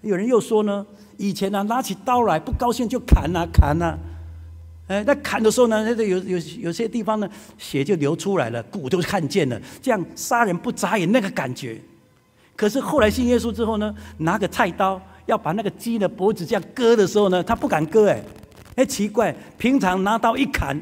[0.00, 3.98] 有人又说呢，以前呢、拿起刀来不高兴就砍呐、啊、砍呐、啊，
[4.86, 7.28] 哎，那砍的时候呢，那个有有有些地方呢
[7.58, 11.80] 血就流出来了，骨都看见了，这样杀人不眨眼那个感觉。
[12.54, 18.22] 可是后来信耶稣之后呢，拿个菜刀要把那个鸡的脖子这样割的时候呢，他不敢割哎，
[18.76, 20.80] 哎奇怪，平常拿刀一砍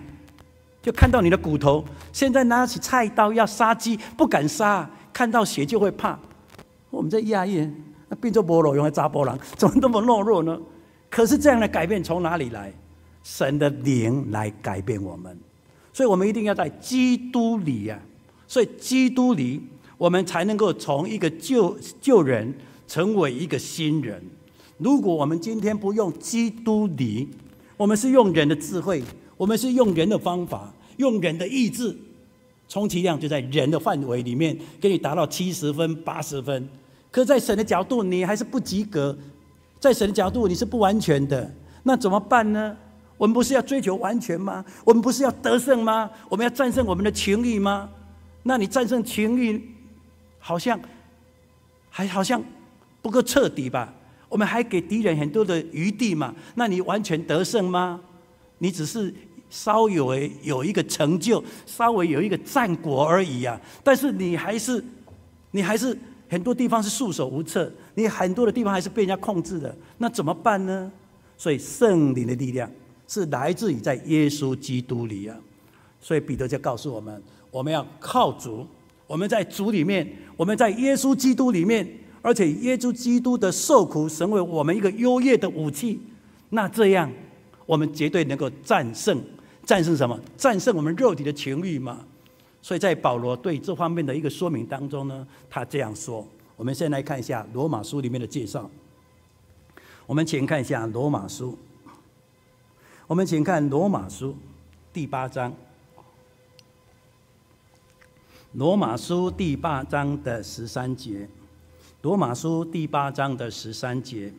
[0.82, 6.18] 就看到你的骨头，现在拿起菜刀要杀鸡不敢杀，看到血就会怕。
[6.90, 7.66] 我们在亚裔，
[8.08, 10.60] 那变做菠萝用来扎波浪，怎么那么懦弱呢？
[11.08, 12.72] 可是这样的改变从哪里来？
[13.22, 15.38] 神的灵来改变我们，
[15.92, 18.08] 所以我们一定要在基督里呀、啊。
[18.48, 19.60] 所以基督里，
[19.98, 22.52] 我们才能够从一个旧旧人
[22.88, 24.22] 成为一个新人。
[24.78, 27.28] 如果我们今天不用基督里，
[27.76, 29.02] 我们是用人的智慧，
[29.36, 31.94] 我们是用人的方法，用人的意志，
[32.68, 36.66] 充其量就在人的范围里面给你达到七十分、八十分。
[37.10, 39.12] 可在神的角度，你还是不及格；
[39.80, 41.52] 在神的角度，你是不完全的。
[41.82, 42.76] 那怎么办呢？
[43.16, 44.64] 我们不是要追求完全吗？
[44.84, 46.08] 我们不是要得胜吗？
[46.28, 47.90] 我们要战胜我们的情欲吗？
[48.44, 49.60] 那你战胜情欲，
[50.38, 50.78] 好像
[51.90, 52.40] 还好像
[53.02, 53.92] 不够彻底吧？
[54.28, 56.34] 我们还给敌人很多的余地嘛？
[56.54, 58.00] 那你完全得胜吗？
[58.58, 59.12] 你只是
[59.50, 63.60] 稍微有一个成就，稍微有一个战果而已啊！
[63.82, 64.84] 但是你还是，
[65.50, 65.98] 你还是。
[66.30, 70.90] 很多地方是束手无策，你很多的地方还是被人家控制的，那怎么办呢？
[71.36, 72.70] 所以圣灵的力量
[73.08, 75.36] 是来自于在耶稣基督里啊。
[76.00, 78.64] 所以彼得就告诉我们，我们要靠主，
[79.08, 81.86] 我们在主里面，我们在耶稣基督里面，
[82.22, 86.00] 而且耶稣基督的受苦成为我们一个优越的武器。
[86.50, 87.10] 那这样，
[87.66, 89.20] 我们绝对能够战胜，
[89.64, 90.18] 战胜什么？
[90.36, 91.98] 战胜我们肉体的情欲嘛。
[92.62, 96.26] 所以在保罗对这方面的一个说明当中呢，他这样说。
[96.56, 98.70] 我们先来看一下罗马书里面的介绍。
[100.06, 101.58] 我们请看一下罗马书。
[103.06, 104.36] 我们请看罗马书
[104.92, 105.52] 第八章。
[108.52, 111.26] 罗马书第八章的十三节。
[112.02, 114.30] 罗马书第八章的十三节。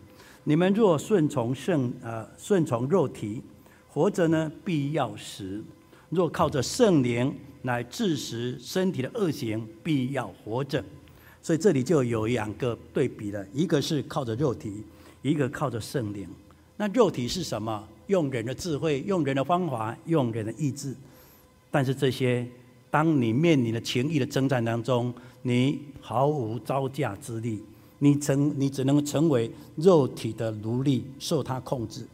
[0.43, 3.41] 你们若顺从圣呃顺从肉体，
[3.89, 5.63] 活着呢必要死；
[6.09, 7.35] 若靠着圣灵。
[7.63, 10.83] 来致使身体的恶行，必要活着。
[11.43, 14.83] 所以这里就有两个对比了，一个是靠着肉体，
[15.21, 16.27] 一个靠着圣灵。
[16.77, 17.87] 那肉体是什么？
[18.07, 20.95] 用人的智慧，用人的方法，用人的意志。
[21.69, 22.45] 但是这些，
[22.89, 27.63] 当你面临的情欲的征战当中，你毫无招架之力，
[27.99, 32.05] 你成你只能成为肉体的奴隶，受他控制。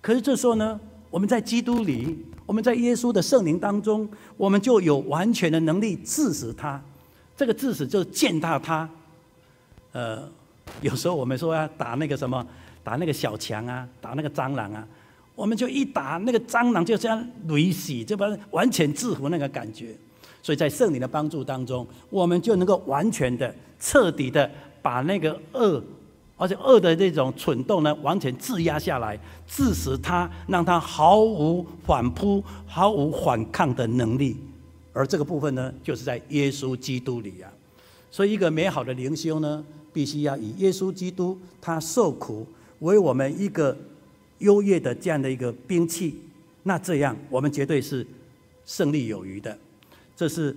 [0.00, 0.80] 可是这时候呢，
[1.10, 2.18] 我们在基督里。
[2.46, 6.80] 我们在耶稣的圣灵当中，我们就有完全的能力制死他。
[7.36, 8.88] 这个制死就是践踏他。
[9.92, 10.28] 呃，
[10.80, 12.46] 有时候我们说要打那个什么，
[12.82, 14.86] 打那个小强啊，打那个蟑螂啊。
[15.34, 19.96] 我们就一打那个蟑螂，就这样雷洗，这不完全制服那个感觉。
[20.42, 24.48] 所以在圣灵的帮助当中，我们就能够完全的、彻底的
[24.82, 25.82] 把那个恶，
[26.44, 34.36] 而且恶的这种蠢动呢，完全制压下来，致使他让他毫无反扑、毫无反抗的能力。
[34.92, 37.50] 而这个部分呢，就是在耶稣基督里啊。
[38.10, 42.46] 所以，一个美好的灵修呢，必须要以耶稣基督他受苦
[42.80, 43.74] 为我们一个
[44.40, 46.20] 优越的这样的一个兵器。
[46.64, 48.06] 那这样，我们绝对是
[48.66, 49.56] 胜利有余的。
[50.14, 50.54] 这是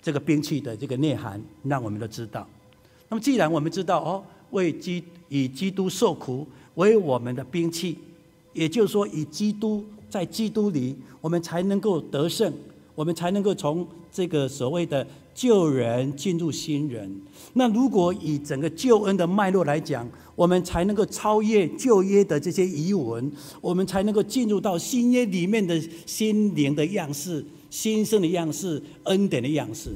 [0.00, 2.48] 这个兵器的这个内涵，让我们都知道。
[3.10, 7.98] 那么，既然我们知道哦，为基以基督受苦为我们的兵器，
[8.52, 12.52] 也就是说，以基督在基督里，我们才能够得胜，
[12.94, 17.10] 我们才能够从这个所谓的旧人进入新人。
[17.54, 27.44] 那如果以整个救恩的脉络来讲，我们才能够超越旧约的这些遗文，我们才能够进入到新约里面的心灵的样式。
[27.68, 29.90] 新生的样式，恩典的样式，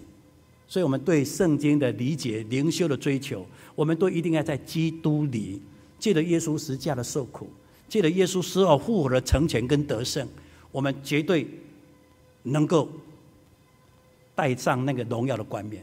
[0.66, 3.46] 所以，我们对圣经的理解、灵修的追求，
[3.80, 5.58] 我们都一定要在基督里，
[5.98, 7.48] 借着耶稣十架的受苦，
[7.88, 10.28] 借着耶稣死而复活的成全跟得胜，
[10.70, 11.48] 我们绝对
[12.42, 12.86] 能够
[14.34, 15.82] 戴上那个荣耀的冠冕。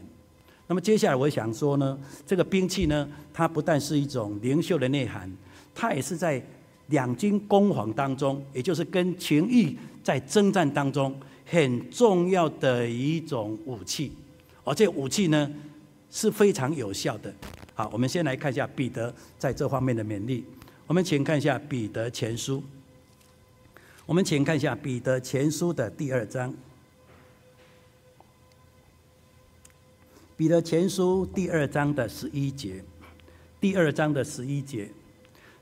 [0.68, 5.28] 那么，接下来我想说呢，这个兵器呢，它不但是一种灵修的内涵，
[5.74, 6.40] 它也是在
[6.90, 11.12] 两军攻防当中，也就是跟情欲在征战当中。
[11.44, 14.12] 很重要的一种武器，
[14.62, 15.50] 而这武器呢
[16.10, 17.32] 是非常有效的。
[17.74, 20.44] 好，我们先来看一下彼得在这方面的勉励。
[20.86, 22.62] 我们请看一下彼得前书。
[24.06, 26.54] 我们请看一下彼得前书的第二章。
[30.36, 32.82] 彼得前书第二章的十一节，
[33.60, 34.88] 第二章的十一节，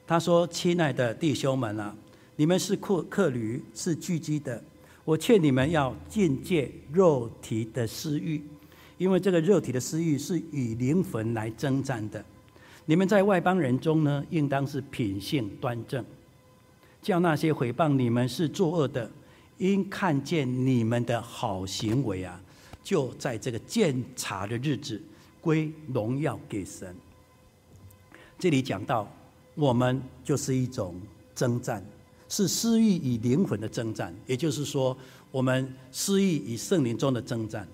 [0.07, 1.97] 他说：“亲爱的弟兄们啊，
[2.37, 4.63] 你们是客客旅，是聚居的。”
[5.05, 8.43] 我劝你们要禁戒肉体的私欲，
[8.99, 12.25] 因为这个肉体的私欲是与灵魂来征战的。
[12.85, 16.05] 你们在外邦人中呢，应当是品性端正，
[17.03, 19.11] 叫那些诽谤你们是作恶的，
[19.59, 22.41] 因看见你们的好行为啊，
[22.83, 25.03] 就在这个鉴察的日子
[25.41, 26.95] 归荣耀给神。
[28.39, 29.11] 这里讲到，
[29.55, 30.95] 我们就是一种
[31.35, 31.85] 征战。
[32.29, 34.97] 是私欲与灵魂的征战，也就是说，
[35.31, 37.67] 我们私欲与圣灵中的征战。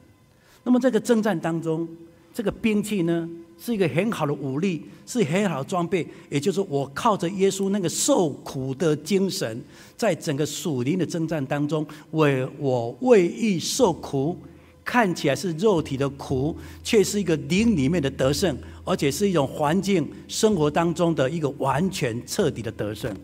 [0.65, 1.89] 那么，这个征战当中，
[2.33, 6.07] 这个兵器呢，是一个很好的武力，是很好的装备。
[6.31, 9.61] 也就是我靠着耶稣那个受苦的精神，
[9.97, 14.39] 在整个属灵的征战当中，为我为义受苦，
[14.85, 23.15] 看起来是肉体的苦，却是一个灵里面的得胜，而且是一种环境生活当中的一个完全彻底的得胜。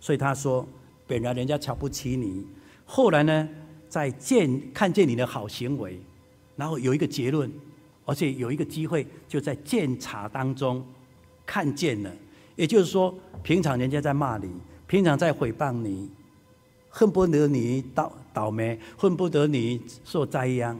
[0.00, 0.66] 所以他说，
[1.06, 2.44] 本来人家瞧不起你，
[2.84, 3.48] 后来呢，
[3.88, 5.98] 在见看见你的好行为，
[6.56, 7.50] 然后有一个结论，
[8.04, 10.84] 而且有一个机会，就在鉴察当中
[11.44, 12.10] 看见了。
[12.56, 14.48] 也就是说，平常人家在骂你，
[14.86, 16.08] 平常在诽谤你，
[16.88, 20.78] 恨不得你倒倒霉，恨不得你受灾殃。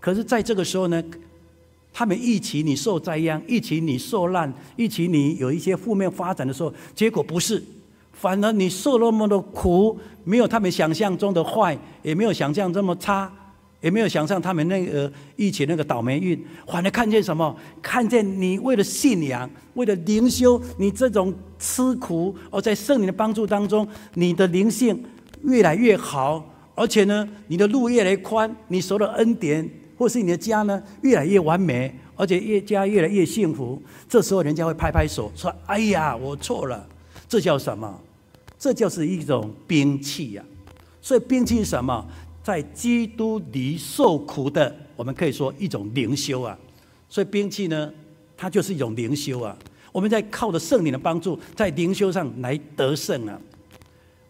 [0.00, 1.04] 可是，在这个时候呢，
[1.92, 7.62] 他们一起你受灾殃，一起你受难，一起你有一些负面发展的时候，结果不是。
[8.12, 13.30] 反而你受那么多苦，没有他们想象中的坏，也没有想象这么差，
[13.80, 16.38] 也没有想象他们那个一起那个倒霉运。
[16.66, 17.56] 反而看见什么？
[17.80, 25.02] 看见你为了信仰，为了灵修，你这种吃苦，而在圣灵的帮助当中，你的灵性
[25.42, 33.82] 越来越好，而且呢，你的路越来越宽，你受的恩典，或是你的家呢，越来越完美，而且越家越来越幸福。
[34.08, 36.86] 这时候人家会拍拍手说：“哎呀，我错了。”
[37.28, 38.00] 这叫什么？
[38.58, 40.44] 这就是一种兵器呀，
[41.00, 42.04] 所以兵器是什么？
[42.42, 46.58] 在基督里受苦的，我们可以说一种灵修啊。
[47.08, 47.92] 所以兵器呢，
[48.36, 49.56] 它就是一种灵修啊。
[49.92, 53.40] 我们在靠着圣灵的帮助，在灵修上来得胜啊。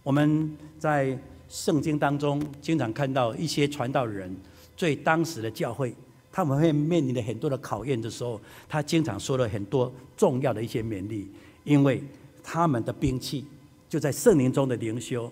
[0.02, 4.34] 我们在圣经当中经常看到一些传道人，
[4.76, 5.94] 对当时的教会，
[6.32, 11.28] 他们会面临的很多的考验的时候，他经常说了很多重要的一些勉励，
[11.64, 12.02] 因为
[12.42, 13.44] 他们的兵器。
[13.88, 15.30] 就在圣灵中的灵修，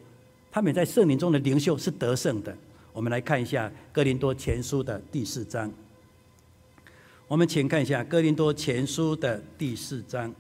[0.51, 2.55] 他们在圣灵中的灵修是得胜的。
[2.99, 5.73] 我们来看一下《哥林多前书》的第四章。
[7.29, 10.29] 我们请看一下《哥林多前书》的第四章，《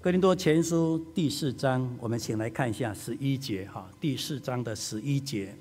[0.00, 5.54] 哥林多前书》第四章，我们请来看一下十一节哈，第四章的十一节，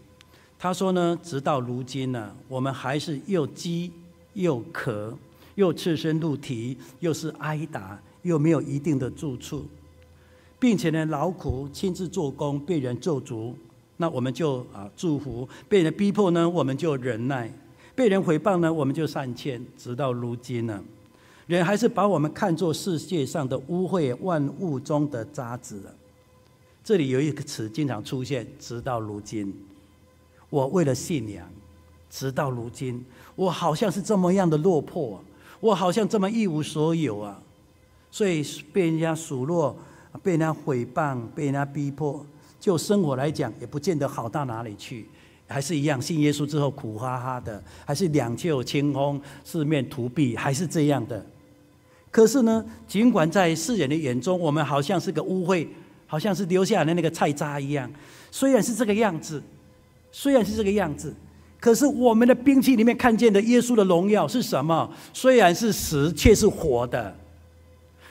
[0.57, 3.91] 他说呢，直到如今呢，我们还是又饥
[4.35, 5.17] 又渴，
[5.55, 8.01] 又赤身露体，又是挨打。
[8.21, 9.65] 又没有一定的住处，
[10.57, 13.53] 并且呢劳苦亲自做工，被人咒诅，
[13.97, 17.47] 那我们就啊祝福；被人逼迫呢，我们就忍耐；
[17.95, 19.63] 被人毁谤呢，我们就善欠。
[19.77, 20.81] 直到如今呢，
[21.47, 25.79] 人还是把我们看作世界上的污秽，万物中的渣滓。
[26.83, 29.53] 这里有一个词经常出现，直到如今。
[30.49, 31.45] 我为了信仰，
[32.09, 33.03] 直到如今，
[33.35, 35.21] 我好像是这么样的落魄，
[35.59, 37.41] 我好像这么一无所有啊！
[38.09, 38.41] 所以
[38.71, 39.75] 被人家数落，
[40.23, 42.25] 被人家毁谤，被人家逼迫，
[42.59, 45.07] 就生活来讲，也不见得好到哪里去，
[45.47, 51.25] 还是一样，信耶稣之后苦哈哈的，还是两袖清风，四面涂壁，还是这样的。
[52.11, 55.67] 可是呢，尽管在世人的眼中，我们好像是个污秽。
[56.09, 57.91] 好像是留下来的那个菜渣一样，
[58.31, 59.43] 虽然是这个样子，
[60.09, 61.13] 虽然是这个样子，
[61.59, 64.89] 可是我们的兵器里面看见的耶稣的荣耀是什么？
[65.11, 67.13] 虽然是死，却是活的；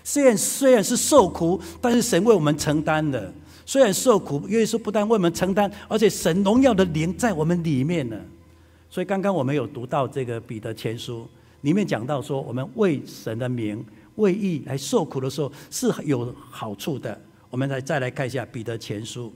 [0.05, 3.32] 虽然虽然是受苦，但是神为我们承担的。
[3.66, 8.16] 虽然受苦，耶稣不但为我们承担，而且神荣耀的灵在我们里面呢。
[8.88, 11.26] 所以刚刚我们有读到这个彼得前书，
[11.62, 17.20] 里面讲到说，我们为神的名、为义来受苦的时候是有好处的。
[17.50, 19.26] 我们来再来看一下《彼得前书》，《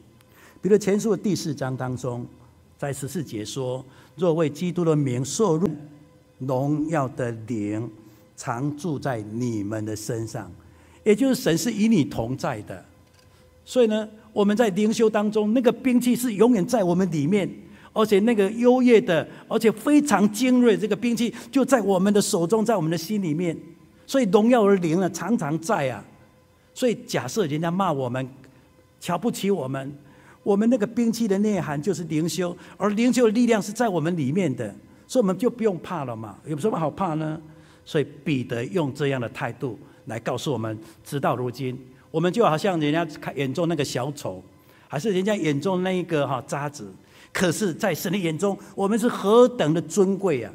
[0.63, 2.25] 彼得前书》的第四章当中，
[2.79, 5.69] 在十四节说：“若为基督的名受辱，
[6.39, 7.91] 荣耀的灵
[8.37, 10.51] 常住在你们的身上。”
[11.03, 12.85] 也就是神是与你同在的。
[13.65, 17.49] 所以呢，我们在灵修当中，那个兵器是永远在我们里面，
[17.93, 23.57] 而且那个优越的，而且非常精锐，这个兵器就在我们的手中，在我们的心里面。
[24.07, 26.05] 所以荣耀的灵呢，常常在啊。
[26.73, 28.27] 所以，假设人家骂我们、
[29.01, 29.93] 瞧不起我们，
[30.43, 34.75] 我们那个兵器的内涵就是灵修，而灵修的力量是在我们里面的，
[35.07, 36.39] 所以我们就不用怕了嘛。
[36.47, 37.41] 有什么好怕呢？
[37.85, 41.79] 所以彼得用这样的态度来告诉我们：直到如今，
[42.11, 44.43] 我们就好像人家看眼中那个小丑，
[44.89, 46.93] 还是人家眼中那一个哈渣子，
[47.33, 50.53] 可是，在神的眼中，我们是何等的尊贵啊！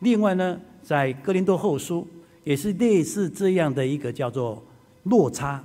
[0.00, 2.06] 另外呢，在哥林多后书
[2.44, 4.62] 也是类似这样的一个叫做。
[5.04, 5.64] 落差，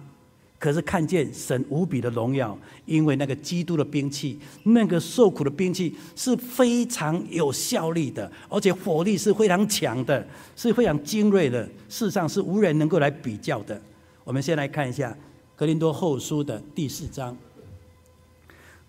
[0.58, 10.26] 可是看见神无比的荣耀，因为那个基督的兵器，那个受苦的兵器是非常有效力的，而且火力是非常强的，
[10.56, 13.80] 是非常精锐的，世上是无人能够来比较的。
[14.26, 15.12] 我们先来看一下
[15.56, 17.32] 《格林多后书》的第四章，《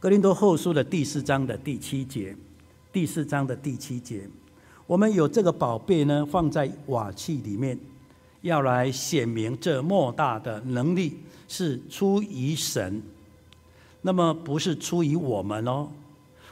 [0.01, 2.35] 格林多后书》的第四章的第七节，
[2.91, 4.27] 第四章的第七节，
[4.87, 7.79] 我们有这个宝贝呢，放在瓦器里面。
[8.41, 11.19] 要来显明这莫大的能力
[11.49, 13.03] 是出于神，
[14.03, 15.89] 那么不是出于我们哦。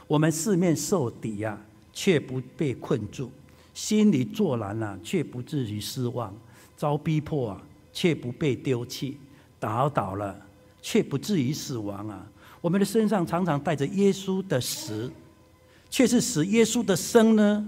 [0.05, 3.29] 我们四面受敌呀、啊，却不被困住；
[3.73, 6.31] 心里作难啊，却不至于失望；
[6.75, 7.63] 遭逼迫啊，
[7.95, 9.17] 却不被丢弃；
[9.59, 10.39] 打倒了，
[10.81, 12.27] 却不至于死亡啊。
[12.59, 15.09] 我们的身上常常带着耶稣的死，
[15.89, 17.65] 却是使耶稣的生呢，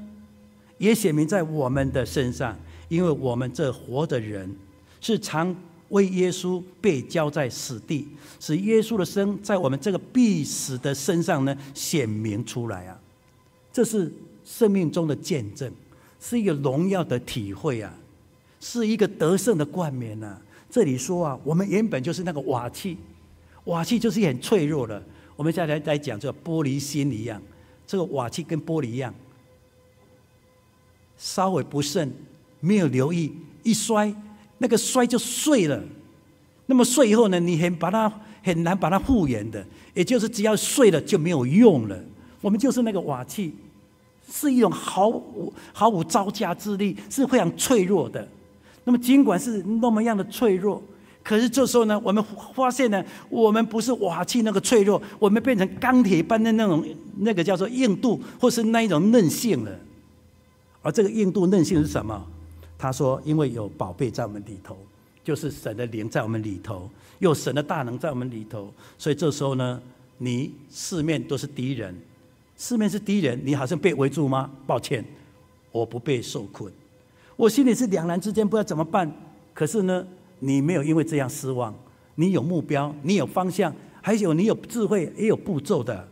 [0.78, 2.56] 也显明在我们的身上。
[2.90, 4.54] 因为我们这活的人，
[5.02, 5.54] 是常
[5.90, 8.08] 为耶稣被交在死地，
[8.40, 13.00] 使耶稣的生在我们这个必死的身上呢显明出来啊！
[13.74, 14.12] 这是
[14.46, 15.72] 生命中的见证，
[16.20, 17.94] 是一个荣耀的体会啊，
[18.60, 20.38] 是一个得胜的冠冕呐。
[20.70, 22.98] 这里说啊，我们原本就是那个瓦器，
[23.66, 25.02] 瓦器就是很脆弱的。
[25.36, 27.42] 我们现在来再讲这个玻璃心一样，
[27.86, 29.14] 这个瓦器跟玻璃一样，
[31.18, 32.12] 稍微不慎。
[32.60, 33.32] 没有留意，
[33.62, 34.12] 一摔，
[34.58, 35.80] 那个摔就碎了。
[36.66, 38.12] 那么碎以后呢，你很把它
[38.44, 41.98] 很难把它复原的，也就是只要碎了就没有用了。
[42.42, 43.54] 我们就是那个瓦器，
[44.28, 48.28] 是一种毫无毫无招架之力，是非常脆弱的。
[48.88, 50.82] 那么尽管是那么样的脆弱，
[51.22, 52.24] 可是这时候呢，我们
[52.56, 59.72] 发现呢，我们不是瓦器那个脆弱，我们变成钢铁般的那种那个叫做硬度，或是那一种韧性了。
[60.82, 62.26] 而这个硬度韧性是什么？
[62.78, 64.78] 他说：“因为有宝贝在我们里头，
[65.22, 69.82] 就是神的灵在我们里头，有神的大能在我们里头，所以这时候呢，
[70.20, 71.94] 你四面都是敌人，
[72.56, 74.50] 四面是敌人，你好像被围住吗？
[74.66, 75.04] 抱歉，
[75.74, 76.72] 我不被受困，
[77.38, 79.10] 我心里是两难之间，不知道怎么办。
[79.54, 80.06] 可是呢，
[80.40, 81.74] 你没有因为这样失望，
[82.16, 86.06] 你有目标，你有方向，还有你有智慧，也有步骤的。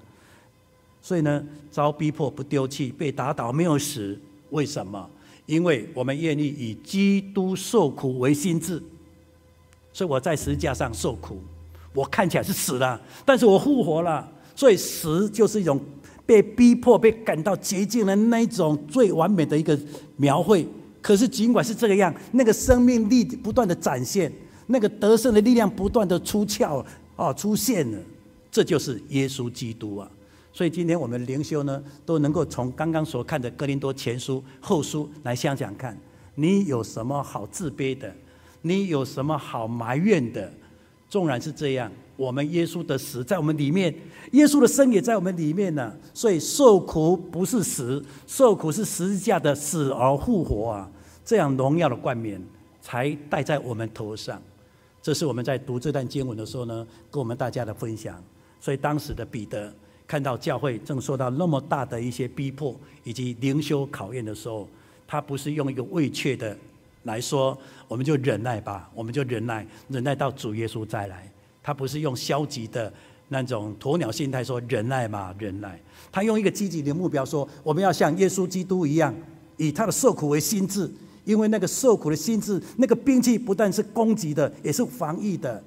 [1.01, 4.17] 所以呢，遭逼迫不丢弃，被打倒没有死，
[4.51, 5.09] 为什么？”
[5.47, 8.81] 因为我们愿意以基督受苦为心智，
[9.93, 11.37] 所以我在十字架上受苦，
[11.93, 14.27] 我看起来是死了，但是我复活了。
[14.55, 15.79] 所以死就是一种
[16.25, 19.77] 被逼迫、被赶到绝境的那一种最完美的一个
[20.17, 20.67] 描绘。
[21.05, 24.31] 可是尽管是这个样，那个生命力不断的展现，
[24.65, 26.83] 那个得胜的力量不断的出鞘
[27.15, 27.99] 啊，出现了，
[28.49, 30.09] 这就是耶稣基督啊。
[30.51, 35.95] 所以今天我们灵修呢，都能够从刚刚所看的哥林多前书、后书来想想看，
[36.33, 38.11] 你有什么好自卑的？
[38.63, 40.51] 你有什么好埋怨的？
[41.07, 43.93] 纵然是这样，我们耶稣的死在我们里面，
[44.31, 45.93] 耶稣的生也在我们里面呢。
[46.15, 50.89] 所以受苦不是死，受苦是十字架的死而复活啊！
[51.25, 52.41] 这样荣耀的冠冕
[52.81, 54.41] 才戴在我们头上。
[55.01, 58.23] 这是我们在读这段经文的时候呢，跟我们大家的分享。
[58.61, 59.73] 所以当时的彼得
[60.07, 64.67] 看到教会正受到那么大的一些逼迫以及灵修考验的时候，
[65.07, 66.55] 他不是用一个畏怯的。
[67.03, 67.55] 来说，
[67.87, 71.31] 我们就忍耐吧，我们就忍耐，忍耐到主耶稣再来。
[71.61, 72.91] 他不是用消极的
[73.27, 75.79] 那种鸵鸟心态说忍耐嘛，忍耐。
[76.11, 79.13] 他用一个积极的目标说，我们要像耶稣基督一样，
[79.57, 80.91] 以他的受苦为心志，
[81.25, 85.61] 因为那个受苦的心志，那个兵器不但是攻击的，也是防御的，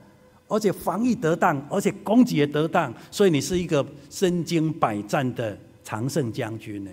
[0.47, 6.91] 而且防御得当，而且攻击也得当，所以你是一个身经百战的常胜将军呢。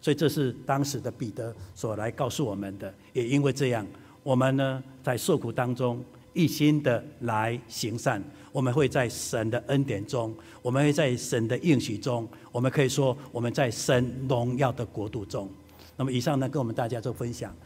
[0.00, 3.86] 所以这是当时的彼得所来告诉我们的，也因为这样，
[4.24, 15.48] 我们呢在受苦当中一心的来行善，我们会在神的恩典中，我们会在神的应许中，我们可以说我们在神荣耀的国度中。
[15.96, 17.54] 那么以上呢跟我们大家做分享，